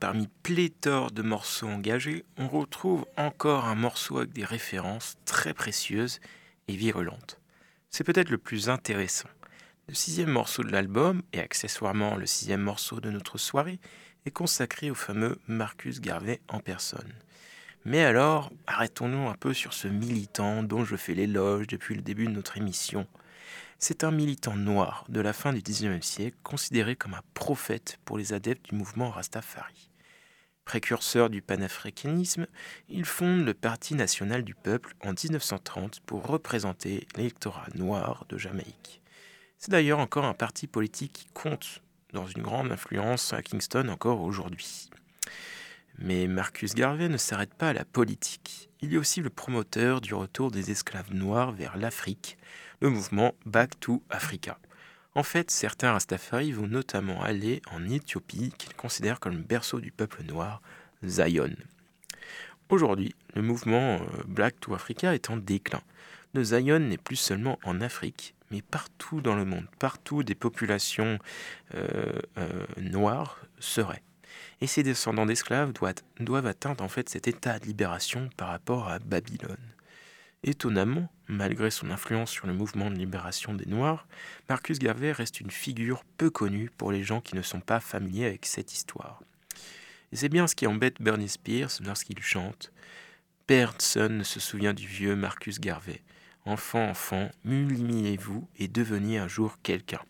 Parmi 0.00 0.28
pléthore 0.42 1.10
de 1.10 1.22
morceaux 1.22 1.68
engagés, 1.68 2.24
on 2.36 2.48
retrouve 2.48 3.06
encore 3.16 3.64
un 3.64 3.74
morceau 3.74 4.18
avec 4.18 4.32
des 4.32 4.44
références 4.44 5.16
très 5.24 5.54
précieuses 5.54 6.20
et 6.68 6.76
virulentes. 6.76 7.40
C'est 7.90 8.04
peut-être 8.04 8.30
le 8.30 8.38
plus 8.38 8.68
intéressant. 8.68 9.28
Le 9.88 9.94
sixième 9.94 10.30
morceau 10.30 10.62
de 10.62 10.72
l'album, 10.72 11.22
et 11.32 11.40
accessoirement 11.40 12.16
le 12.16 12.26
sixième 12.26 12.60
morceau 12.60 13.00
de 13.00 13.10
notre 13.10 13.38
soirée, 13.38 13.78
est 14.26 14.30
consacré 14.30 14.90
au 14.90 14.94
fameux 14.94 15.38
Marcus 15.46 16.00
Garvey 16.00 16.40
en 16.48 16.60
personne. 16.60 17.12
Mais 17.84 18.04
alors, 18.04 18.50
arrêtons-nous 18.66 19.28
un 19.28 19.34
peu 19.34 19.54
sur 19.54 19.72
ce 19.72 19.86
militant 19.86 20.62
dont 20.64 20.84
je 20.84 20.96
fais 20.96 21.14
l'éloge 21.14 21.68
depuis 21.68 21.94
le 21.94 22.02
début 22.02 22.26
de 22.26 22.32
notre 22.32 22.56
émission. 22.58 23.06
C'est 23.78 24.04
un 24.04 24.10
militant 24.10 24.56
noir 24.56 25.04
de 25.10 25.20
la 25.20 25.34
fin 25.34 25.52
du 25.52 25.60
XIXe 25.60 26.04
siècle, 26.04 26.36
considéré 26.42 26.96
comme 26.96 27.12
un 27.12 27.22
prophète 27.34 27.98
pour 28.06 28.16
les 28.16 28.32
adeptes 28.32 28.70
du 28.70 28.74
mouvement 28.74 29.10
Rastafari. 29.10 29.90
Précurseur 30.64 31.28
du 31.28 31.42
panafricanisme, 31.42 32.46
il 32.88 33.04
fonde 33.04 33.44
le 33.44 33.52
Parti 33.52 33.94
national 33.94 34.44
du 34.44 34.54
peuple 34.54 34.94
en 35.04 35.12
1930 35.12 36.00
pour 36.00 36.26
représenter 36.26 37.06
l'électorat 37.16 37.68
noir 37.74 38.24
de 38.30 38.38
Jamaïque. 38.38 39.02
C'est 39.58 39.70
d'ailleurs 39.70 40.00
encore 40.00 40.24
un 40.24 40.34
parti 40.34 40.66
politique 40.66 41.12
qui 41.12 41.26
compte 41.34 41.82
dans 42.14 42.26
une 42.26 42.42
grande 42.42 42.72
influence 42.72 43.34
à 43.34 43.42
Kingston 43.42 43.88
encore 43.88 44.22
aujourd'hui. 44.22 44.88
Mais 45.98 46.26
Marcus 46.26 46.74
Garvey 46.74 47.08
ne 47.08 47.16
s'arrête 47.16 47.54
pas 47.54 47.70
à 47.70 47.72
la 47.74 47.84
politique. 47.84 48.70
Il 48.80 48.94
est 48.94 48.98
aussi 48.98 49.20
le 49.20 49.30
promoteur 49.30 50.00
du 50.00 50.14
retour 50.14 50.50
des 50.50 50.70
esclaves 50.70 51.12
noirs 51.12 51.52
vers 51.52 51.76
l'Afrique, 51.76 52.36
le 52.80 52.90
mouvement 52.90 53.34
Back 53.44 53.78
to 53.80 54.02
Africa. 54.10 54.58
En 55.14 55.22
fait, 55.22 55.50
certains 55.50 55.92
Rastafari 55.92 56.52
vont 56.52 56.66
notamment 56.66 57.22
aller 57.22 57.62
en 57.70 57.88
Éthiopie, 57.88 58.52
qu'ils 58.58 58.74
considèrent 58.74 59.20
comme 59.20 59.42
berceau 59.42 59.80
du 59.80 59.90
peuple 59.90 60.22
noir, 60.24 60.60
Zion. 61.04 61.54
Aujourd'hui, 62.68 63.14
le 63.34 63.42
mouvement 63.42 63.94
euh, 63.94 64.06
Black 64.26 64.60
to 64.60 64.74
Africa 64.74 65.14
est 65.14 65.30
en 65.30 65.36
déclin. 65.36 65.80
Le 66.34 66.42
Zion 66.44 66.80
n'est 66.80 66.98
plus 66.98 67.16
seulement 67.16 67.58
en 67.64 67.80
Afrique, 67.80 68.34
mais 68.50 68.60
partout 68.60 69.20
dans 69.20 69.36
le 69.36 69.44
monde, 69.44 69.66
partout 69.78 70.22
des 70.22 70.34
populations 70.34 71.18
euh, 71.74 72.20
euh, 72.38 72.66
noires 72.76 73.40
seraient. 73.58 74.02
Et 74.60 74.66
ces 74.66 74.82
descendants 74.82 75.26
d'esclaves 75.26 75.72
doivent, 75.72 75.94
doivent 76.20 76.46
atteindre 76.46 76.82
en 76.82 76.88
fait 76.88 77.08
cet 77.08 77.28
état 77.28 77.58
de 77.58 77.66
libération 77.66 78.28
par 78.36 78.48
rapport 78.48 78.88
à 78.88 78.98
Babylone. 78.98 79.56
Étonnamment, 80.42 81.08
malgré 81.28 81.70
son 81.70 81.90
influence 81.90 82.30
sur 82.30 82.46
le 82.46 82.54
mouvement 82.54 82.90
de 82.90 82.96
libération 82.96 83.54
des 83.54 83.66
Noirs, 83.66 84.06
Marcus 84.48 84.78
Garvey 84.78 85.12
reste 85.12 85.40
une 85.40 85.50
figure 85.50 86.04
peu 86.18 86.30
connue 86.30 86.70
pour 86.76 86.92
les 86.92 87.02
gens 87.02 87.20
qui 87.20 87.34
ne 87.34 87.42
sont 87.42 87.60
pas 87.60 87.80
familiers 87.80 88.26
avec 88.26 88.46
cette 88.46 88.72
histoire. 88.72 89.22
Et 90.12 90.16
c'est 90.16 90.28
bien 90.28 90.46
ce 90.46 90.54
qui 90.54 90.66
embête 90.66 91.00
Bernie 91.00 91.28
Spears 91.28 91.80
lorsqu'il 91.84 92.22
chante 92.22 92.72
Personne 93.46 94.18
ne 94.18 94.24
se 94.24 94.40
souvient 94.40 94.74
du 94.74 94.86
vieux 94.86 95.14
Marcus 95.14 95.60
Garvey. 95.60 96.02
Enfant, 96.46 96.88
enfant, 96.88 97.30
multipliez-vous 97.44 98.48
et 98.58 98.66
devenez 98.66 99.18
un 99.18 99.28
jour 99.28 99.58
quelqu'un. 99.62 100.00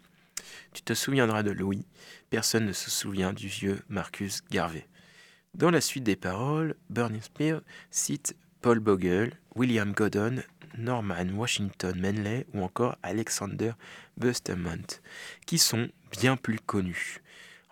Tu 0.73 0.83
te 0.83 0.95
souviendras 0.95 1.43
de 1.43 1.51
Louis, 1.51 1.87
personne 2.31 2.67
ne 2.67 2.73
se 2.73 2.91
souvient 2.91 3.33
du 3.33 3.49
vieux 3.49 3.83
Marcus 3.89 4.43
Garvey. 4.51 4.87
Dans 5.55 5.71
la 5.71 5.81
suite 5.81 6.05
des 6.05 6.17
paroles, 6.17 6.77
Bernie 6.91 7.23
Spears 7.23 7.63
cite 7.91 8.37
Paul 8.61 8.81
Bogle, 8.81 9.33
William 9.55 9.93
Godon, 9.93 10.43
Norman 10.79 11.29
Washington 11.35 11.99
Manley 11.99 12.47
ou 12.55 12.63
encore 12.63 12.97
Alexander 13.03 13.73
Bustamante, 14.17 15.03
qui 15.47 15.59
sont 15.59 15.89
bien 16.13 16.37
plus 16.37 16.59
connus. 16.59 17.21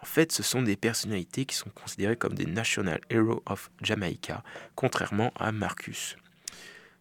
En 0.02 0.06
fait, 0.06 0.32
ce 0.32 0.42
sont 0.42 0.62
des 0.62 0.76
personnalités 0.76 1.46
qui 1.46 1.56
sont 1.56 1.70
considérées 1.70 2.16
comme 2.16 2.34
des 2.34 2.46
National 2.46 3.00
Heroes 3.08 3.42
of 3.46 3.70
Jamaica, 3.80 4.42
contrairement 4.74 5.32
à 5.36 5.50
Marcus. 5.50 6.16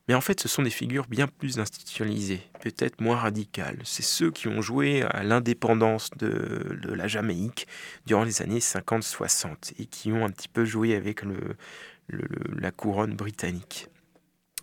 Mais 0.08 0.14
en 0.14 0.22
fait, 0.22 0.40
ce 0.40 0.50
sont 0.50 0.64
des 0.64 0.70
figures 0.70 1.08
bien 1.08 1.28
plus 1.28 1.60
institutionnalisées, 1.60 2.42
peut-être 2.62 3.00
moins 3.00 3.16
radicales. 3.16 3.80
C'est 3.84 4.04
ceux 4.04 4.32
qui 4.32 4.50
ont 4.50 4.62
joué 4.62 5.02
à 5.04 5.24
l'indépendance 5.24 6.10
de, 6.18 6.94
la 6.94 7.08
Jamaïque 7.08 7.68
durant 8.06 8.24
les 8.24 8.42
années 8.42 8.60
50-60 8.60 9.74
et 9.80 9.86
qui 9.86 10.12
ont 10.12 10.26
un 10.26 10.30
petit 10.30 10.50
peu 10.50 10.66
joué 10.66 10.96
avec 10.96 11.24
la 12.10 12.72
couronne 12.72 13.16
britannique. 13.16 13.88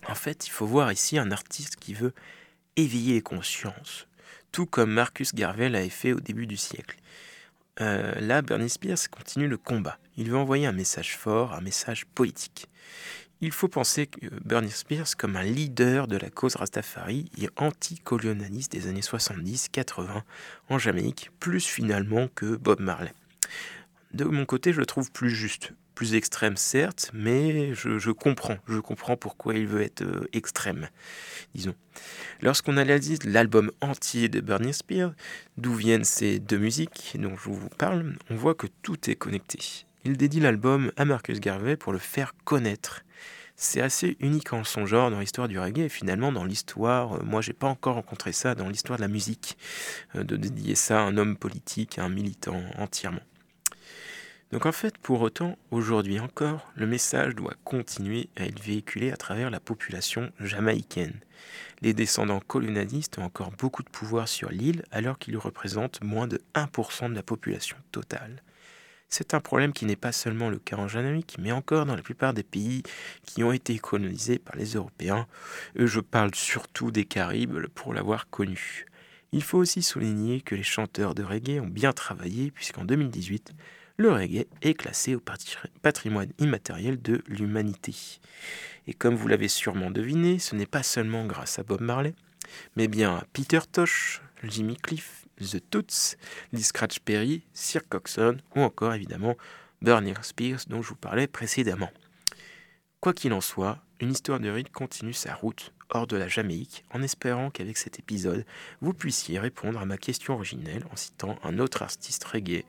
En 0.08 0.14
fait, 0.14 0.46
il 0.46 0.50
faut 0.50 0.66
voir 0.66 0.92
ici 0.92 1.18
un 1.18 1.30
artiste 1.30 1.76
qui 1.76 1.94
veut 1.94 2.14
éveiller 2.76 3.14
les 3.14 3.22
consciences, 3.22 4.06
tout 4.52 4.66
comme 4.66 4.92
Marcus 4.92 5.34
Garvey 5.34 5.68
l'avait 5.68 5.88
fait 5.88 6.12
au 6.12 6.20
début 6.20 6.46
du 6.46 6.56
siècle. 6.56 6.96
Euh, 7.80 8.14
là, 8.20 8.42
Bernie 8.42 8.68
Spears 8.68 9.08
continue 9.10 9.48
le 9.48 9.56
combat. 9.56 9.98
Il 10.16 10.30
veut 10.30 10.36
envoyer 10.36 10.66
un 10.66 10.72
message 10.72 11.16
fort, 11.16 11.54
un 11.54 11.60
message 11.60 12.04
politique. 12.06 12.66
Il 13.42 13.52
faut 13.52 13.68
penser 13.68 14.06
que 14.06 14.26
Bernie 14.44 14.70
Spears 14.70 15.16
comme 15.16 15.36
un 15.36 15.42
leader 15.42 16.06
de 16.06 16.18
la 16.18 16.28
cause 16.28 16.56
Rastafari 16.56 17.30
et 17.40 17.48
anticolonialiste 17.56 18.72
des 18.72 18.86
années 18.86 19.00
70-80 19.00 20.22
en 20.68 20.78
Jamaïque, 20.78 21.30
plus 21.40 21.64
finalement 21.64 22.28
que 22.34 22.56
Bob 22.56 22.80
Marley. 22.80 23.14
De 24.12 24.24
mon 24.24 24.44
côté, 24.44 24.74
je 24.74 24.80
le 24.80 24.86
trouve 24.86 25.10
plus 25.10 25.30
juste, 25.30 25.72
plus 25.94 26.14
extrême 26.14 26.56
certes, 26.56 27.10
mais 27.12 27.74
je, 27.74 28.10
comprends, 28.10 28.56
je 28.68 28.78
comprends 28.78 29.16
pourquoi 29.16 29.54
il 29.54 29.66
veut 29.66 29.82
être 29.82 30.02
euh, 30.02 30.28
extrême, 30.32 30.88
disons. 31.54 31.74
Lorsqu'on 32.40 32.76
analyse 32.76 33.22
l'album 33.24 33.70
entier 33.80 34.28
de 34.28 34.40
Bernie 34.40 34.74
Spears, 34.74 35.12
d'où 35.56 35.74
viennent 35.74 36.04
ces 36.04 36.38
deux 36.38 36.58
musiques 36.58 37.16
dont 37.18 37.36
je 37.36 37.50
vous 37.50 37.68
parle, 37.78 38.16
on 38.30 38.36
voit 38.36 38.54
que 38.54 38.66
tout 38.82 39.10
est 39.10 39.16
connecté. 39.16 39.58
Il 40.04 40.16
dédie 40.16 40.40
l'album 40.40 40.92
à 40.96 41.04
Marcus 41.04 41.40
Garvey 41.40 41.76
pour 41.76 41.92
le 41.92 41.98
faire 41.98 42.32
connaître 42.44 43.02
c'est 43.62 43.82
assez 43.82 44.16
unique 44.20 44.54
en 44.54 44.64
son 44.64 44.86
genre 44.86 45.10
dans 45.10 45.20
l'histoire 45.20 45.46
du 45.46 45.58
reggae 45.58 45.80
et 45.80 45.88
finalement 45.90 46.32
dans 46.32 46.44
l'histoire, 46.44 47.16
euh, 47.16 47.22
moi 47.22 47.42
j'ai 47.42 47.52
pas 47.52 47.66
encore 47.66 47.96
rencontré 47.96 48.32
ça 48.32 48.54
dans 48.54 48.70
l'histoire 48.70 48.96
de 48.96 49.02
la 49.02 49.08
musique, 49.08 49.58
euh, 50.16 50.24
de 50.24 50.36
dédier 50.36 50.74
ça 50.74 51.00
à 51.00 51.02
un 51.02 51.18
homme 51.18 51.36
politique, 51.36 51.98
à 51.98 52.04
un 52.04 52.08
militant 52.08 52.58
entièrement. 52.78 53.20
Donc 54.52 54.66
en 54.66 54.72
fait, 54.72 54.98
pour 54.98 55.20
autant, 55.20 55.56
aujourd'hui 55.70 56.18
encore, 56.18 56.72
le 56.74 56.86
message 56.86 57.36
doit 57.36 57.54
continuer 57.62 58.28
à 58.36 58.44
être 58.46 58.60
véhiculé 58.60 59.12
à 59.12 59.16
travers 59.16 59.48
la 59.48 59.60
population 59.60 60.32
jamaïcaine. 60.40 61.20
Les 61.82 61.94
descendants 61.94 62.40
colonialistes 62.40 63.18
ont 63.18 63.24
encore 63.24 63.52
beaucoup 63.52 63.84
de 63.84 63.88
pouvoir 63.88 64.26
sur 64.26 64.50
l'île 64.50 64.84
alors 64.90 65.18
qu'ils 65.18 65.38
représentent 65.38 66.02
moins 66.02 66.26
de 66.26 66.40
1% 66.54 67.10
de 67.10 67.14
la 67.14 67.22
population 67.22 67.76
totale. 67.92 68.42
C'est 69.08 69.34
un 69.34 69.40
problème 69.40 69.72
qui 69.72 69.86
n'est 69.86 69.96
pas 69.96 70.12
seulement 70.12 70.50
le 70.50 70.58
cas 70.58 70.76
en 70.76 70.88
Jamaïque, 70.88 71.36
mais 71.38 71.52
encore 71.52 71.86
dans 71.86 71.96
la 71.96 72.02
plupart 72.02 72.34
des 72.34 72.44
pays 72.44 72.82
qui 73.24 73.42
ont 73.44 73.52
été 73.52 73.78
colonisés 73.78 74.38
par 74.38 74.56
les 74.56 74.74
Européens. 74.74 75.26
Je 75.76 76.00
parle 76.00 76.34
surtout 76.34 76.90
des 76.90 77.04
Caraïbes 77.04 77.66
pour 77.74 77.94
l'avoir 77.94 78.30
connu. 78.30 78.86
Il 79.32 79.44
faut 79.44 79.58
aussi 79.58 79.82
souligner 79.82 80.40
que 80.40 80.56
les 80.56 80.64
chanteurs 80.64 81.14
de 81.14 81.22
reggae 81.22 81.60
ont 81.60 81.68
bien 81.68 81.92
travaillé 81.92 82.50
puisqu'en 82.50 82.84
2018, 82.84 83.52
le 84.00 84.10
reggae 84.10 84.46
est 84.62 84.72
classé 84.72 85.14
au 85.14 85.22
patrimoine 85.82 86.32
immatériel 86.38 87.02
de 87.02 87.22
l'humanité. 87.26 87.94
Et 88.86 88.94
comme 88.94 89.14
vous 89.14 89.28
l'avez 89.28 89.48
sûrement 89.48 89.90
deviné, 89.90 90.38
ce 90.38 90.56
n'est 90.56 90.64
pas 90.64 90.82
seulement 90.82 91.26
grâce 91.26 91.58
à 91.58 91.64
Bob 91.64 91.82
Marley, 91.82 92.14
mais 92.76 92.88
bien 92.88 93.16
à 93.16 93.24
Peter 93.34 93.60
Tosh, 93.70 94.22
Jimmy 94.42 94.76
Cliff, 94.76 95.26
The 95.38 95.60
Toots, 95.68 96.16
Lee 96.52 96.62
Scratch 96.62 97.00
Perry, 97.00 97.42
Sir 97.52 97.82
Coxon 97.90 98.38
ou 98.56 98.62
encore 98.62 98.94
évidemment 98.94 99.36
Bernie 99.82 100.14
Spears 100.22 100.60
dont 100.66 100.80
je 100.80 100.88
vous 100.88 100.96
parlais 100.96 101.26
précédemment. 101.26 101.90
Quoi 103.00 103.12
qu'il 103.12 103.34
en 103.34 103.42
soit, 103.42 103.82
une 104.00 104.12
histoire 104.12 104.40
de 104.40 104.48
ride 104.48 104.70
continue 104.70 105.12
sa 105.12 105.34
route 105.34 105.74
hors 105.90 106.06
de 106.06 106.16
la 106.16 106.28
Jamaïque 106.28 106.84
en 106.90 107.02
espérant 107.02 107.50
qu'avec 107.50 107.76
cet 107.76 107.98
épisode, 107.98 108.44
vous 108.80 108.94
puissiez 108.94 109.38
répondre 109.38 109.78
à 109.78 109.84
ma 109.84 109.98
question 109.98 110.34
originelle 110.34 110.84
en 110.90 110.96
citant 110.96 111.38
un 111.42 111.58
autre 111.58 111.82
artiste 111.82 112.24
reggae 112.24 112.64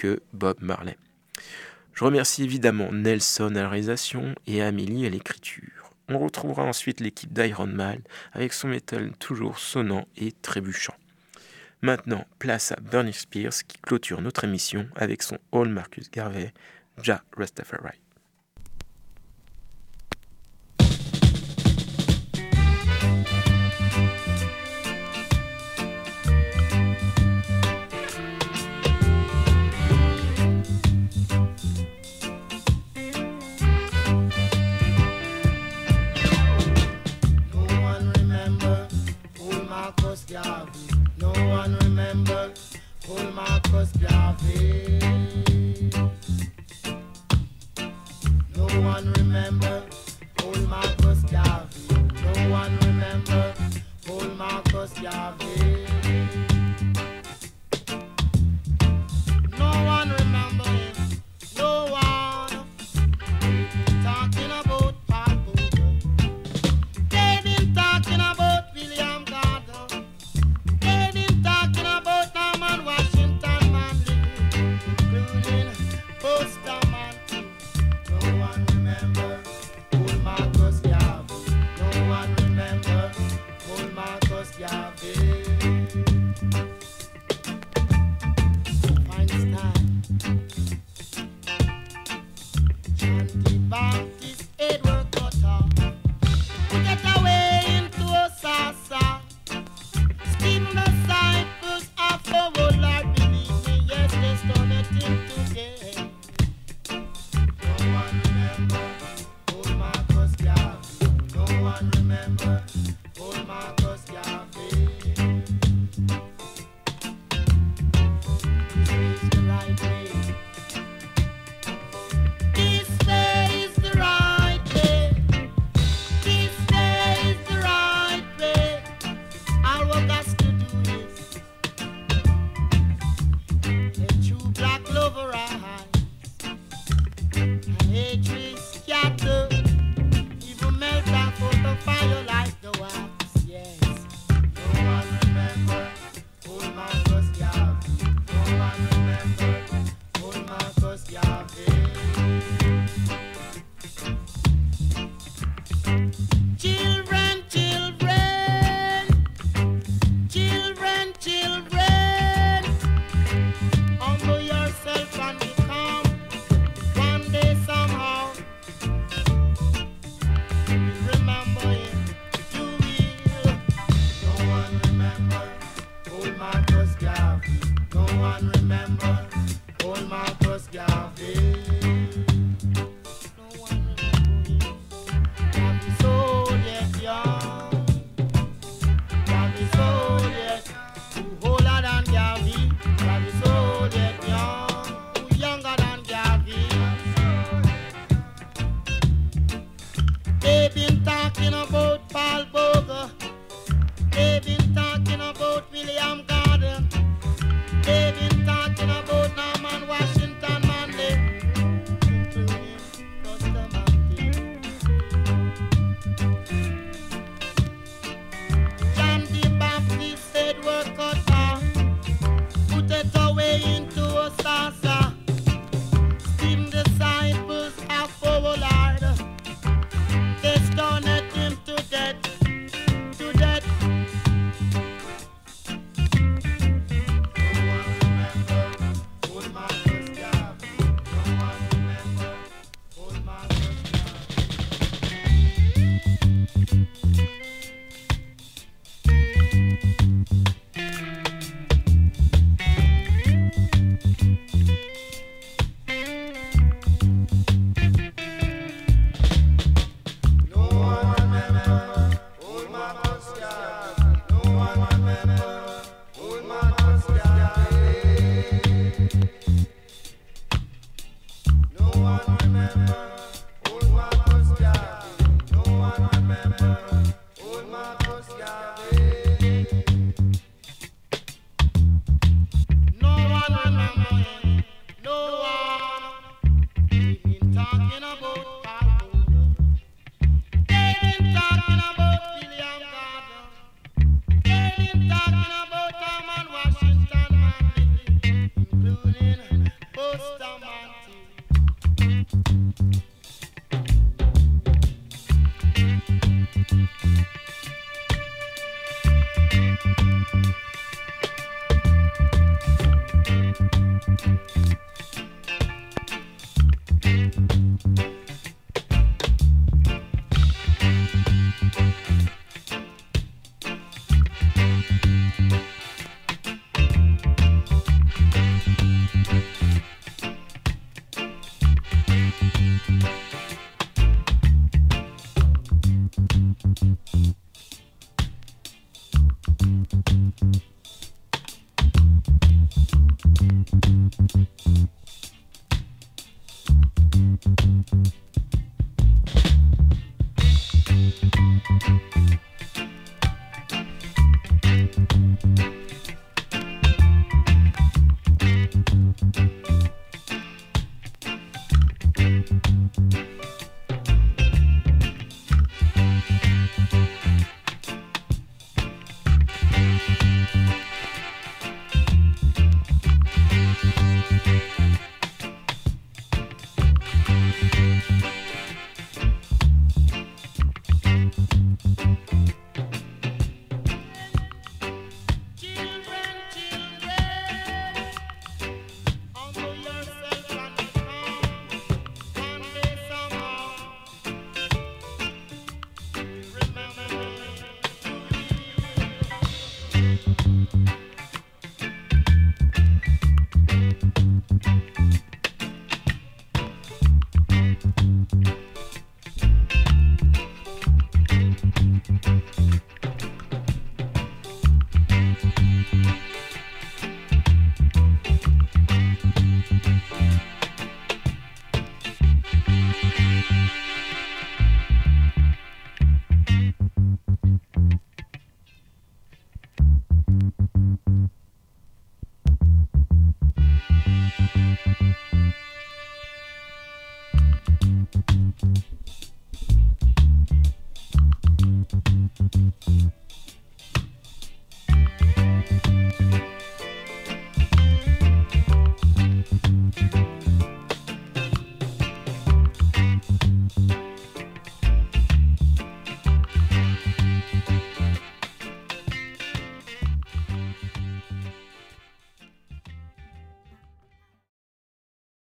que 0.00 0.22
Bob 0.32 0.56
Marley. 0.62 0.96
Je 1.92 2.04
remercie 2.04 2.42
évidemment 2.42 2.90
Nelson 2.90 3.54
à 3.54 3.60
la 3.60 3.68
réalisation 3.68 4.34
et 4.46 4.62
Amélie 4.62 5.04
à 5.04 5.10
l'écriture. 5.10 5.92
On 6.08 6.18
retrouvera 6.18 6.62
ensuite 6.64 7.00
l'équipe 7.00 7.34
d'Iron 7.34 7.66
Man 7.66 8.00
avec 8.32 8.54
son 8.54 8.68
métal 8.68 9.12
toujours 9.18 9.58
sonnant 9.58 10.08
et 10.16 10.32
trébuchant. 10.32 10.94
Maintenant, 11.82 12.24
place 12.38 12.72
à 12.72 12.76
Bernie 12.76 13.12
Spears 13.12 13.62
qui 13.68 13.78
clôture 13.78 14.22
notre 14.22 14.44
émission 14.44 14.88
avec 14.96 15.22
son 15.22 15.36
All 15.52 15.68
Marcus 15.68 16.10
Garvey, 16.10 16.54
Ja 17.02 17.22
Rastafari. 17.36 18.00
Remember 42.20 42.52
my 43.08 43.30
Marcus 43.30 43.92
Garvey. 43.92 44.98
No 48.54 48.66
one 48.82 49.12
remember 49.12 49.82
Paul 50.36 50.56
Marcus 50.68 51.22
Garvey. 51.22 51.94
No 52.22 52.50
one 52.50 52.78
remember 52.80 53.54
Paul 54.04 54.28
Marcus 54.36 54.92
Garvey. 55.00 55.79